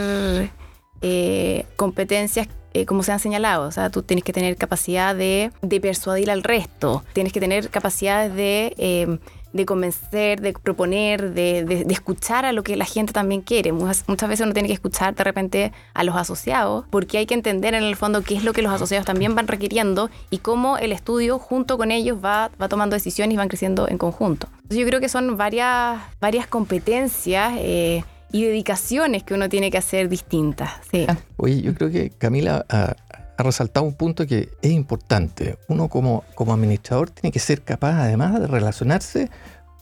eh, 1.02 1.66
competencias 1.76 2.48
eh, 2.74 2.86
como 2.86 3.02
se 3.02 3.12
han 3.12 3.18
señalado, 3.20 3.68
o 3.68 3.70
sea, 3.72 3.90
tú 3.90 4.02
tienes 4.02 4.24
que 4.24 4.32
tener 4.32 4.56
capacidad 4.56 5.14
de, 5.14 5.50
de 5.60 5.78
persuadir 5.80 6.30
al 6.30 6.42
resto, 6.42 7.04
tienes 7.12 7.34
que 7.34 7.40
tener 7.40 7.68
capacidades 7.68 8.34
de, 8.34 8.72
eh, 8.78 9.18
de 9.52 9.66
convencer, 9.66 10.40
de 10.40 10.52
proponer, 10.52 11.34
de, 11.34 11.64
de- 11.64 11.84
de 11.84 11.92
escuchar 11.92 12.44
a 12.44 12.52
lo 12.52 12.62
que 12.62 12.76
la 12.76 12.84
gente 12.84 13.12
también 13.12 13.40
quiere. 13.42 13.72
Muchas, 13.72 14.04
muchas 14.08 14.28
veces 14.28 14.44
uno 14.44 14.52
tiene 14.54 14.68
que 14.68 14.74
escuchar 14.74 15.14
de 15.14 15.24
repente 15.24 15.72
a 15.94 16.04
los 16.04 16.16
asociados, 16.16 16.84
porque 16.90 17.18
hay 17.18 17.26
que 17.26 17.34
entender 17.34 17.74
en 17.74 17.82
el 17.84 17.96
fondo 17.96 18.22
qué 18.22 18.34
es 18.34 18.44
lo 18.44 18.52
que 18.52 18.62
los 18.62 18.72
asociados 18.72 19.04
también 19.06 19.34
van 19.34 19.48
requiriendo 19.48 20.10
y 20.30 20.38
cómo 20.38 20.78
el 20.78 20.92
estudio 20.92 21.38
junto 21.38 21.76
con 21.78 21.90
ellos 21.90 22.18
va, 22.24 22.50
va 22.60 22.68
tomando 22.68 22.94
decisiones 22.94 23.34
y 23.34 23.36
van 23.36 23.48
creciendo 23.48 23.88
en 23.88 23.98
conjunto. 23.98 24.48
Entonces 24.56 24.78
yo 24.78 24.86
creo 24.86 25.00
que 25.00 25.08
son 25.08 25.36
varias, 25.36 26.00
varias 26.20 26.46
competencias 26.46 27.52
eh, 27.58 28.04
y 28.32 28.44
dedicaciones 28.44 29.22
que 29.22 29.34
uno 29.34 29.48
tiene 29.48 29.70
que 29.70 29.78
hacer 29.78 30.08
distintas. 30.08 30.70
Sí. 30.90 31.04
Ah. 31.08 31.16
Oye, 31.36 31.60
yo 31.60 31.74
creo 31.74 31.90
que 31.90 32.10
Camila 32.10 32.64
ha, 32.70 32.96
ha 33.36 33.42
resaltado 33.42 33.86
un 33.86 33.94
punto 33.94 34.26
que 34.26 34.50
es 34.62 34.70
importante. 34.70 35.58
Uno 35.68 35.88
como, 35.88 36.24
como 36.34 36.52
administrador 36.52 37.10
tiene 37.10 37.32
que 37.32 37.38
ser 37.38 37.62
capaz 37.62 38.00
además 38.02 38.40
de 38.40 38.46
relacionarse 38.46 39.30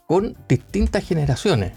con 0.07 0.37
distintas 0.49 1.07
generaciones, 1.07 1.73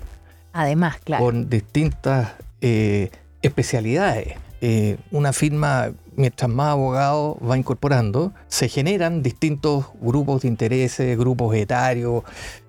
Además, 0.53 0.97
claro. 1.03 1.25
con 1.25 1.49
distintas 1.49 2.31
eh, 2.61 3.09
especialidades. 3.41 4.35
Eh, 4.61 4.97
una 5.11 5.33
firma, 5.33 5.91
mientras 6.15 6.49
más 6.49 6.69
abogados 6.69 7.35
va 7.47 7.57
incorporando, 7.57 8.33
se 8.47 8.69
generan 8.69 9.21
distintos 9.21 9.87
grupos 9.99 10.43
de 10.43 10.47
intereses, 10.47 11.17
grupos 11.17 11.53
etarios, 11.55 12.23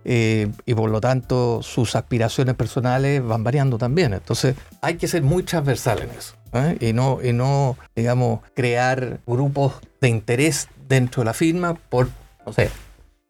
eh, 0.04 0.50
y 0.66 0.74
por 0.74 0.90
lo 0.90 1.00
tanto 1.00 1.62
sus 1.62 1.94
aspiraciones 1.94 2.56
personales 2.56 3.24
van 3.24 3.44
variando 3.44 3.78
también. 3.78 4.12
Entonces 4.12 4.56
hay 4.80 4.96
que 4.96 5.06
ser 5.06 5.22
muy 5.22 5.44
transversal 5.44 6.02
en 6.02 6.10
eso. 6.10 6.34
¿Eh? 6.54 6.76
Y, 6.80 6.92
no, 6.92 7.18
y 7.22 7.32
no, 7.32 7.76
digamos, 7.94 8.40
crear 8.54 9.20
grupos 9.26 9.74
de 10.00 10.08
interés 10.08 10.68
dentro 10.88 11.22
de 11.22 11.26
la 11.26 11.34
firma 11.34 11.74
por, 11.74 12.08
no 12.46 12.52
sé, 12.52 12.70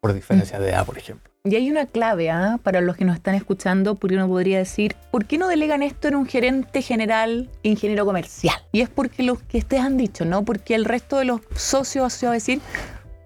por 0.00 0.12
diferencia 0.12 0.58
de 0.58 0.70
edad, 0.70 0.84
por 0.84 0.98
ejemplo. 0.98 1.34
Y 1.46 1.56
hay 1.56 1.70
una 1.70 1.84
clave 1.84 2.30
¿ah? 2.30 2.58
para 2.62 2.80
los 2.80 2.96
que 2.96 3.04
nos 3.04 3.16
están 3.16 3.34
escuchando, 3.34 3.96
porque 3.96 4.16
uno 4.16 4.26
podría 4.28 4.56
decir, 4.56 4.96
¿por 5.10 5.26
qué 5.26 5.37
no 5.37 5.46
delegan 5.46 5.82
esto 5.82 6.08
en 6.08 6.14
un 6.14 6.26
gerente 6.26 6.80
general, 6.80 7.50
ingeniero 7.62 8.06
comercial? 8.06 8.56
Y 8.72 8.80
es 8.80 8.88
porque 8.88 9.22
los 9.22 9.42
que 9.42 9.58
ustedes 9.58 9.82
han 9.82 9.98
dicho, 9.98 10.24
¿no? 10.24 10.42
Porque 10.42 10.74
el 10.74 10.87
resto 10.87 11.18
de 11.18 11.26
los 11.26 11.42
socios 11.54 12.14
se 12.14 12.24
va 12.24 12.32
a 12.32 12.34
decir, 12.34 12.62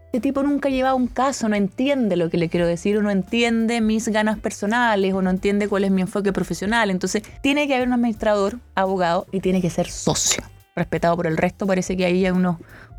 este 0.08 0.20
tipo 0.20 0.42
nunca 0.42 0.70
ha 0.70 0.72
llevado 0.72 0.96
un 0.96 1.06
caso, 1.06 1.50
no 1.50 1.54
entiende 1.54 2.16
lo 2.16 2.30
que 2.30 2.38
le 2.38 2.48
quiero 2.48 2.66
decir, 2.66 2.96
o 2.96 3.02
no 3.02 3.10
entiende 3.10 3.82
mis 3.82 4.08
ganas 4.08 4.38
personales, 4.38 5.12
o 5.12 5.20
no 5.20 5.28
entiende 5.28 5.68
cuál 5.68 5.84
es 5.84 5.90
mi 5.90 6.00
enfoque 6.00 6.32
profesional. 6.32 6.88
Entonces, 6.88 7.22
tiene 7.42 7.68
que 7.68 7.74
haber 7.74 7.88
un 7.88 7.92
administrador, 7.92 8.58
abogado, 8.74 9.26
y 9.32 9.40
tiene 9.40 9.60
que 9.60 9.68
ser 9.68 9.90
socio. 9.90 10.42
Respetado 10.74 11.14
por 11.14 11.26
el 11.26 11.36
resto, 11.36 11.66
parece 11.66 11.94
que 11.94 12.06
ahí 12.06 12.24
hay 12.24 12.32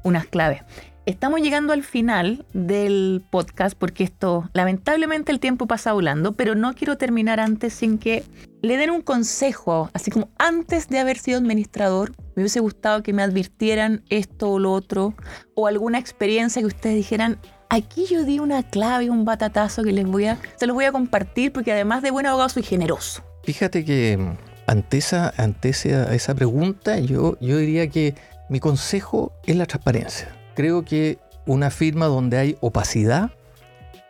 unas 0.03 0.25
claves. 0.27 0.61
Estamos 1.07 1.41
llegando 1.41 1.73
al 1.73 1.81
final 1.81 2.45
del 2.53 3.23
podcast 3.27 3.75
porque 3.75 4.03
esto, 4.03 4.47
lamentablemente 4.53 5.31
el 5.31 5.39
tiempo 5.39 5.65
pasa 5.65 5.93
volando, 5.93 6.33
pero 6.33 6.53
no 6.53 6.75
quiero 6.75 6.97
terminar 6.97 7.39
antes 7.39 7.73
sin 7.73 7.97
que 7.97 8.23
le 8.61 8.77
den 8.77 8.89
un 8.89 9.01
consejo, 9.01 9.89
así 9.93 10.11
como 10.11 10.29
antes 10.37 10.89
de 10.89 10.99
haber 10.99 11.17
sido 11.17 11.37
administrador, 11.37 12.11
me 12.35 12.43
hubiese 12.43 12.59
gustado 12.59 13.03
que 13.03 13.13
me 13.13 13.23
advirtieran 13.23 14.03
esto 14.09 14.51
o 14.51 14.59
lo 14.59 14.73
otro, 14.73 15.13
o 15.55 15.67
alguna 15.67 15.99
experiencia 15.99 16.61
que 16.61 16.67
ustedes 16.67 16.95
dijeran, 16.95 17.39
aquí 17.69 18.05
yo 18.05 18.25
di 18.25 18.39
una 18.39 18.63
clave, 18.63 19.09
un 19.09 19.25
batatazo 19.25 19.83
que 19.83 19.91
les 19.91 20.05
voy 20.05 20.25
a, 20.25 20.39
se 20.57 20.67
los 20.67 20.73
voy 20.73 20.85
a 20.85 20.91
compartir 20.91 21.53
porque 21.53 21.71
además 21.71 22.01
de 22.01 22.11
buen 22.11 22.25
abogado 22.25 22.49
soy 22.49 22.63
generoso. 22.63 23.23
Fíjate 23.43 23.85
que 23.85 24.17
mm, 24.17 24.37
ante 24.67 24.97
esa, 24.97 25.33
esa, 25.61 26.13
esa 26.13 26.35
pregunta, 26.35 26.99
yo, 26.99 27.37
yo 27.39 27.57
diría 27.57 27.87
que 27.89 28.15
mi 28.49 28.59
consejo 28.59 29.31
es 29.45 29.55
la 29.55 29.65
transparencia. 29.65 30.35
Creo 30.55 30.83
que 30.83 31.19
una 31.45 31.69
firma 31.69 32.07
donde 32.07 32.37
hay 32.37 32.57
opacidad, 32.59 33.31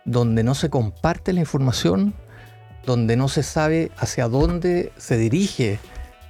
donde 0.06 0.44
no 0.44 0.56
se 0.56 0.70
comparte 0.70 1.34
la 1.34 1.42
información, 1.42 2.16
donde 2.86 3.16
no 3.16 3.28
se 3.28 3.44
sabe 3.44 3.92
hacia 3.98 4.28
dónde 4.28 4.92
se 4.98 5.18
dirige 5.18 5.80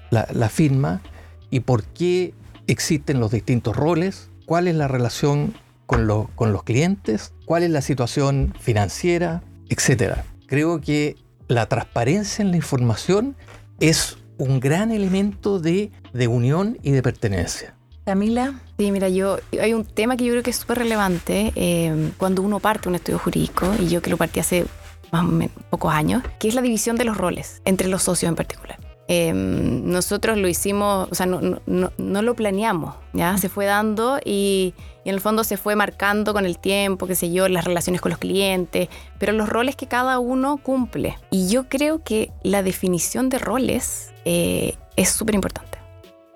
la, 0.10 0.50
firma 0.50 1.02
y 1.50 1.62
por 1.62 1.84
qué 1.84 2.34
existen 2.68 3.20
los 3.20 3.32
distintos 3.32 3.76
roles, 3.76 4.30
cuál 4.46 4.68
es 4.68 4.76
la 4.76 4.88
relación 4.88 5.54
con, 5.86 6.08
lo- 6.08 6.30
con 6.36 6.52
los 6.54 6.64
clientes, 6.64 7.34
cuál 7.46 7.64
es 7.64 7.70
la 7.70 7.82
situación 7.82 8.54
financiera, 8.60 9.42
etc. 9.70 10.16
Creo 10.48 10.82
que 10.82 11.16
la 11.48 11.68
transparencia 11.68 12.42
en 12.44 12.52
la 12.52 12.58
información 12.58 13.36
es 13.80 14.18
un 14.38 14.60
gran 14.60 14.92
elemento 14.92 15.60
de, 15.60 15.92
de 16.14 16.28
unión 16.28 16.78
y 16.84 16.92
de 16.92 17.02
pertenencia. 17.04 17.76
Camila, 18.06 18.60
Sí, 18.78 18.92
mira, 18.94 19.10
yo 19.10 19.38
hay 19.62 19.74
un 19.74 19.84
tema 19.84 20.16
que 20.16 20.24
yo 20.24 20.32
creo 20.32 20.42
que 20.42 20.52
es 20.52 20.56
súper 20.56 20.78
relevante 20.78 21.52
eh, 21.56 22.12
cuando 22.18 22.42
uno 22.42 22.60
parte 22.62 22.88
un 22.88 22.96
estudio 22.96 23.20
jurídico, 23.20 23.70
y 23.78 23.90
yo 23.90 24.02
que 24.02 24.10
lo 24.10 24.16
partí 24.16 24.40
hace 24.40 24.66
más 25.12 25.24
o 25.24 25.28
menos 25.28 25.56
pocos 25.69 25.93
años, 25.93 26.24
que 26.39 26.48
es 26.48 26.56
la 26.56 26.62
división 26.62 26.95
de 26.95 27.06
los 27.06 27.17
roles 27.17 27.62
entre 27.65 27.88
los 27.88 28.04
socios 28.04 28.30
en 28.30 28.36
particular. 28.36 28.78
Eh, 29.12 29.34
nosotros 29.34 30.38
lo 30.38 30.48
hicimos, 30.48 31.08
o 31.12 31.15
sea, 31.15 31.26
no, 31.26 31.41
no- 31.41 31.62
no- 31.65 31.91
no 31.98 32.22
lo 32.22 32.36
planeamos, 32.36 32.93
¿ya? 33.13 33.38
Se 33.39 33.50
fue 33.50 33.65
dando 33.65 34.19
y, 34.24 34.76
y 35.04 35.10
en 35.10 35.15
el 35.15 35.19
fondo 35.22 35.43
se 35.43 35.58
fue 35.58 35.76
marcando 35.76 36.32
con 36.32 36.45
el 36.45 36.60
tiempo, 36.60 37.08
qué 37.08 37.15
sé 37.15 37.32
yo, 37.32 37.48
las 37.50 37.65
relaciones 37.65 38.02
con 38.02 38.12
los 38.12 38.19
clientes, 38.19 38.88
pero 39.17 39.34
los 39.34 39.50
roles 39.50 39.76
que 39.76 39.88
cada 39.88 40.19
uno 40.19 40.58
cumple. 40.58 41.17
Y 41.32 41.50
yo 41.50 41.67
creo 41.69 42.04
que 42.04 42.32
la 42.43 42.62
definición 42.62 43.30
de 43.30 43.39
roles 43.39 44.12
eh, 44.26 44.76
es 44.95 45.10
súper 45.10 45.34
importante. 45.34 45.80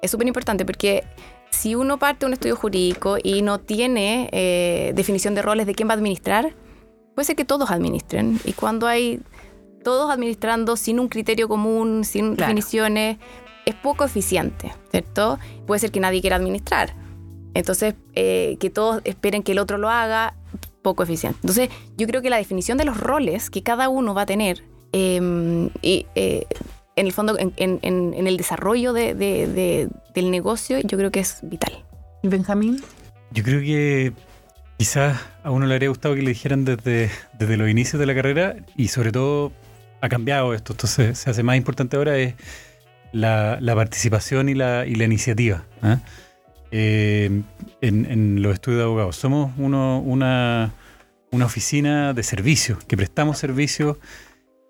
Es 0.01 0.09
súper 0.09 0.25
importante 0.27 0.65
porque 0.65 1.03
si 1.51 1.75
uno 1.75 1.99
parte 1.99 2.21
de 2.21 2.25
un 2.25 2.33
estudio 2.33 2.55
jurídico 2.55 3.17
y 3.21 3.43
no 3.43 3.59
tiene 3.59 4.29
eh, 4.31 4.93
definición 4.95 5.35
de 5.35 5.43
roles 5.43 5.67
de 5.67 5.75
quién 5.75 5.87
va 5.87 5.93
a 5.93 5.97
administrar, 5.97 6.55
puede 7.15 7.25
ser 7.25 7.35
que 7.35 7.45
todos 7.45 7.71
administren. 7.71 8.39
Y 8.45 8.53
cuando 8.53 8.87
hay 8.87 9.21
todos 9.83 10.11
administrando 10.11 10.77
sin 10.77 10.99
un 10.99 11.09
criterio 11.09 11.47
común, 11.47 12.03
sin 12.05 12.35
Claro. 12.35 12.49
definiciones, 12.49 13.17
es 13.65 13.75
poco 13.75 14.03
eficiente, 14.05 14.71
¿cierto? 14.91 15.39
Puede 15.67 15.79
ser 15.79 15.91
que 15.91 15.99
nadie 15.99 16.21
quiera 16.21 16.35
administrar. 16.37 16.95
Entonces, 17.53 17.95
eh, 18.15 18.57
que 18.59 18.69
todos 18.69 19.01
esperen 19.05 19.43
que 19.43 19.51
el 19.51 19.59
otro 19.59 19.77
lo 19.77 19.89
haga, 19.89 20.35
poco 20.81 21.03
eficiente. 21.03 21.37
Entonces, 21.43 21.69
yo 21.97 22.07
creo 22.07 22.21
que 22.21 22.29
la 22.29 22.37
definición 22.37 22.77
de 22.77 22.85
los 22.85 22.97
roles 22.99 23.49
que 23.49 23.61
cada 23.63 23.89
uno 23.89 24.13
va 24.13 24.23
a 24.23 24.25
tener 24.25 24.63
eh, 24.95 25.69
y, 25.81 26.05
eh, 26.15 26.45
en 26.95 27.05
el 27.07 27.11
fondo, 27.13 27.37
en, 27.39 27.51
en- 27.57 27.79
en- 27.81 28.13
en 28.13 28.27
el 28.27 28.37
desarrollo 28.37 28.93
de- 28.93 29.15
de- 29.15 29.47
de- 29.47 29.89
del 30.13 30.29
negocio, 30.29 30.79
yo 30.81 30.97
creo 30.97 31.09
que 31.11 31.19
es 31.21 31.39
vital. 31.41 31.83
¿y 32.21 32.27
Benjamín? 32.27 32.81
Yo 33.31 33.43
creo 33.43 33.59
que 33.61 34.13
quizás 34.83 35.17
a 35.45 35.51
uno 35.51 35.65
le 35.65 35.75
habría 35.75 35.87
gustado 35.87 36.13
que 36.13 36.21
le 36.21 36.31
dijeran 36.31 36.65
desde, 36.65 37.09
desde 37.39 37.55
los 37.55 37.69
inicios 37.69 38.01
de 38.01 38.05
la 38.05 38.13
carrera 38.13 38.57
y 38.75 38.89
sobre 38.89 39.13
todo 39.13 39.53
ha 40.01 40.09
cambiado 40.09 40.53
esto, 40.53 40.73
entonces 40.73 41.17
se 41.17 41.29
hace 41.29 41.41
más 41.41 41.55
importante 41.55 41.95
ahora 41.95 42.17
es 42.17 42.33
la, 43.13 43.57
participación 43.75 44.49
y 44.49 44.55
la, 44.55 44.85
y 44.85 44.95
la 44.95 45.05
iniciativa 45.05 45.63
¿ah? 45.81 45.99
Eh, 46.71 47.43
en, 47.79 48.41
los 48.41 48.55
estudios 48.55 48.79
de 48.79 48.83
abogados. 48.83 49.15
Somos 49.15 49.53
una, 49.57 50.73
una 51.31 51.45
oficina 51.45 52.11
de 52.11 52.23
servicios, 52.23 52.83
que 52.83 52.97
prestamos 52.97 53.37
servicios 53.37 53.95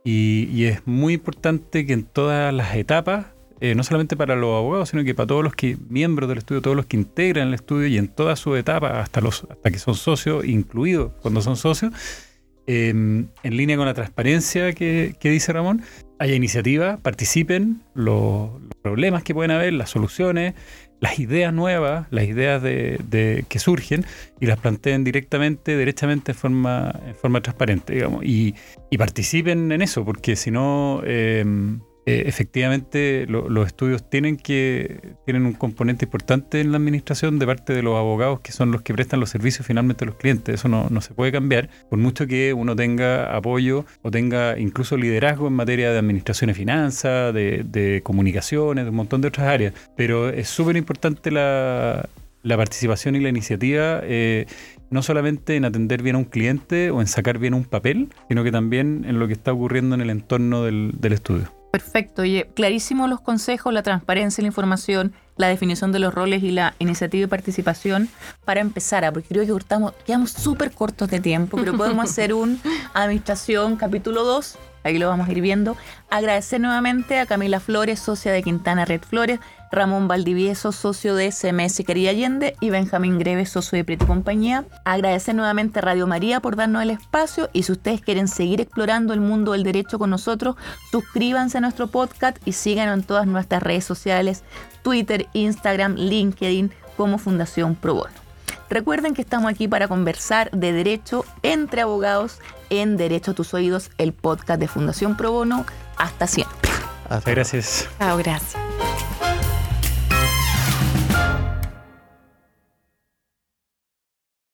y 0.04 0.66
es 0.66 0.86
muy 0.86 1.16
importante 1.16 1.88
que 1.88 1.94
en 1.94 2.04
todas 2.04 2.54
las 2.54 2.76
etapas 2.76 3.33
eh, 3.64 3.76
no 3.76 3.84
solamente 3.86 4.18
para 4.18 4.36
los 4.36 4.58
abogados, 4.58 4.90
sino 4.90 5.06
que 5.06 5.16
para 5.16 5.26
todos 5.26 5.42
los 5.42 5.56
que 5.56 5.78
miembros 5.88 6.28
del 6.28 6.40
estudio, 6.40 6.62
todos 6.62 6.76
los 6.76 6.86
que 6.86 6.98
integran 6.98 7.48
el 7.48 7.54
estudio 7.54 7.88
y 7.88 7.98
en 7.98 8.10
todas 8.10 8.38
sus 8.38 8.58
etapas, 8.58 8.98
hasta 8.98 9.22
los 9.22 9.48
hasta 9.50 9.72
que 9.72 9.80
son 9.80 9.96
socios, 9.96 10.44
incluidos 10.44 11.14
cuando 11.22 11.40
son 11.40 11.56
socios, 11.56 11.94
eh, 12.68 12.90
en 12.90 13.32
línea 13.42 13.78
con 13.78 13.86
la 13.86 13.94
transparencia 13.94 14.74
que, 14.74 15.16
dice 15.22 15.54
Ramón, 15.54 15.82
haya 16.20 16.36
iniciativa, 16.36 16.98
participen, 16.98 17.82
los, 17.94 18.50
problemas 18.82 19.24
que 19.24 19.34
pueden 19.34 19.52
haber, 19.52 19.72
las 19.72 19.92
soluciones, 19.92 20.56
las 21.00 21.20
ideas 21.20 21.54
nuevas, 21.54 22.08
las 22.12 22.26
ideas 22.26 22.62
de, 22.62 23.46
que 23.48 23.60
surgen 23.60 24.06
y 24.42 24.46
las 24.46 24.60
planteen 24.60 25.06
directamente, 25.06 25.78
derechamente, 25.78 26.34
en 26.34 26.38
forma, 26.38 27.00
en 27.08 27.16
forma 27.16 27.40
transparente, 27.40 27.94
digamos, 27.94 28.26
y, 28.26 28.56
participen 28.98 29.72
en 29.72 29.82
eso, 29.82 30.04
porque 30.04 30.36
si 30.36 30.52
no, 30.52 31.02
eh, 31.06 31.46
eh, 32.06 32.24
efectivamente 32.26 33.26
lo- 33.28 33.48
los 33.50 33.68
estudios 33.68 34.10
tienen 34.10 34.36
que 34.38 35.00
tienen 35.26 35.46
un 35.46 35.54
componente 35.54 36.06
importante 36.06 36.60
en 36.62 36.72
la 36.72 36.78
administración 36.78 37.40
de 37.40 37.46
parte 37.46 37.74
de 37.74 37.82
los 37.82 37.98
abogados 37.98 38.42
que 38.42 38.52
son 38.52 38.72
los 38.72 38.82
que 38.82 38.94
prestan 38.94 39.20
los 39.20 39.30
servicios 39.30 39.66
finalmente 39.66 40.04
a 40.04 40.08
los 40.08 40.16
clientes. 40.16 40.56
Eso 40.56 40.68
no, 40.68 40.88
no 40.90 41.02
se 41.02 41.14
puede 41.14 41.32
cambiar, 41.32 41.70
por 41.90 42.00
mucho 42.00 42.28
que 42.28 42.54
uno 42.54 42.76
tenga 42.76 43.36
apoyo 43.36 43.86
o 44.02 44.12
tenga 44.12 44.58
incluso 44.60 44.98
liderazgo 44.98 45.48
en 45.48 45.54
materia 45.54 45.92
de 45.92 45.98
administración 46.00 46.50
de 46.50 46.54
finanzas, 46.54 47.34
de, 47.34 48.02
comunicaciones, 48.04 48.84
de 48.86 48.90
un 48.90 48.96
montón 48.98 49.22
de 49.22 49.30
otras 49.30 49.48
áreas. 49.48 49.74
Pero 49.96 50.30
es 50.30 50.50
súper 50.50 50.76
importante 50.76 51.32
la, 51.32 52.10
la 52.44 52.58
participación 52.58 53.16
y 53.16 53.22
la 53.22 53.30
iniciativa, 53.30 54.02
eh, 54.04 54.46
no 54.90 55.02
solamente 55.02 55.56
en 55.56 55.66
atender 55.66 56.04
bien 56.04 56.16
a 56.16 56.20
un 56.20 56.26
cliente 56.26 56.92
o 56.92 57.00
en 57.02 57.08
sacar 57.08 57.38
bien 57.40 57.54
un 57.54 57.64
papel, 57.64 58.10
sino 58.28 58.44
que 58.44 58.52
también 58.52 59.06
en 59.08 59.20
lo 59.20 59.28
que 59.28 59.34
está 59.34 59.54
ocurriendo 59.54 59.96
en 59.96 60.02
el 60.02 60.10
entorno 60.10 60.64
del 60.64 61.14
estudio. 61.14 61.52
Perfecto, 61.74 62.22
oye, 62.22 62.52
clarísimos 62.54 63.10
los 63.10 63.20
consejos, 63.20 63.74
la 63.74 63.82
transparencia, 63.82 64.44
la 64.44 64.48
información, 64.48 65.12
la 65.38 65.48
definición 65.48 65.92
de 65.92 65.98
los 65.98 66.14
roles 66.14 66.44
y 66.44 66.52
la 66.52 66.76
iniciativa 66.78 67.24
y 67.24 67.28
participación 67.28 68.10
para 68.46 68.62
empezar, 68.62 69.12
porque 69.12 69.30
creo 69.30 69.44
que 69.44 69.60
estamos, 69.60 69.94
quedamos 70.06 70.30
súper 70.30 70.70
cortos 70.70 71.10
de 71.10 71.20
tiempo, 71.20 71.58
pero 71.58 71.76
podemos 71.76 72.08
hacer 72.08 72.36
un 72.36 72.62
administración 72.94 73.76
capítulo 73.76 74.24
2, 74.24 74.56
ahí 74.84 75.00
lo 75.00 75.08
vamos 75.08 75.28
a 75.28 75.32
ir 75.32 75.42
viendo. 75.42 75.76
Agradecer 76.12 76.62
nuevamente 76.62 77.18
a 77.18 77.26
Camila 77.26 77.60
Flores, 77.60 78.00
socia 78.00 78.32
de 78.32 78.44
Quintana 78.44 78.86
Red 78.86 79.02
Flores, 79.02 79.40
Ramón 79.74 80.08
Valdivieso, 80.08 80.72
socio 80.72 81.16
de 81.16 81.32
CMS 81.32 81.84
Querida 81.86 82.12
Allende 82.12 82.56
y 82.62 82.70
Benjamín 82.70 83.20
Greves, 83.20 83.50
socio 83.50 83.78
de 83.78 83.84
Prieto 83.84 84.06
y 84.06 84.08
Compañía. 84.08 84.66
Agradecer 84.86 85.36
nuevamente 85.36 85.80
a 85.80 85.82
Radio 85.82 86.08
María 86.08 86.40
por 86.40 86.56
darnos 86.56 86.82
el 86.84 86.92
espacio 86.92 87.50
y 87.52 87.64
si 87.64 87.74
ustedes 87.74 88.02
quieren 88.02 88.28
seguir 88.28 88.62
explorando 88.62 89.14
el 89.14 89.20
mundo 89.20 89.52
del 89.52 89.64
derecho 89.64 90.00
con 90.00 90.10
nosotros, 90.10 90.56
suscríbanse 90.92 91.58
a 91.58 91.62
nuestro 91.62 91.88
podcast 91.88 92.38
y 92.46 92.54
síganos 92.54 93.00
en 93.00 93.04
todas 93.04 93.28
nuestras 93.28 93.62
redes 93.62 93.84
sociales, 93.84 94.44
Twitter, 94.82 95.28
Instagram, 95.34 95.96
LinkedIn 95.96 96.72
como 96.96 97.18
Fundación 97.18 97.76
Pro 97.76 97.96
Bono. 97.96 98.24
Recuerden 98.70 99.14
que 99.14 99.22
estamos 99.22 99.52
aquí 99.52 99.68
para 99.68 99.88
conversar 99.88 100.50
de 100.52 100.72
derecho 100.72 101.26
entre 101.44 101.82
abogados 101.82 102.40
en 102.70 102.98
Derecho 102.98 103.32
a 103.32 103.34
tus 103.36 103.54
Oídos, 103.54 103.92
el 103.98 104.14
podcast 104.14 104.60
de 104.60 104.68
Fundación 104.68 105.16
Pro 105.16 105.32
Bono. 105.32 105.66
Hasta 105.98 106.28
siempre. 106.28 106.72
Hasta 107.10 107.32
Gracias. 107.32 107.88
Chao, 108.00 108.18
gracias. 108.18 108.56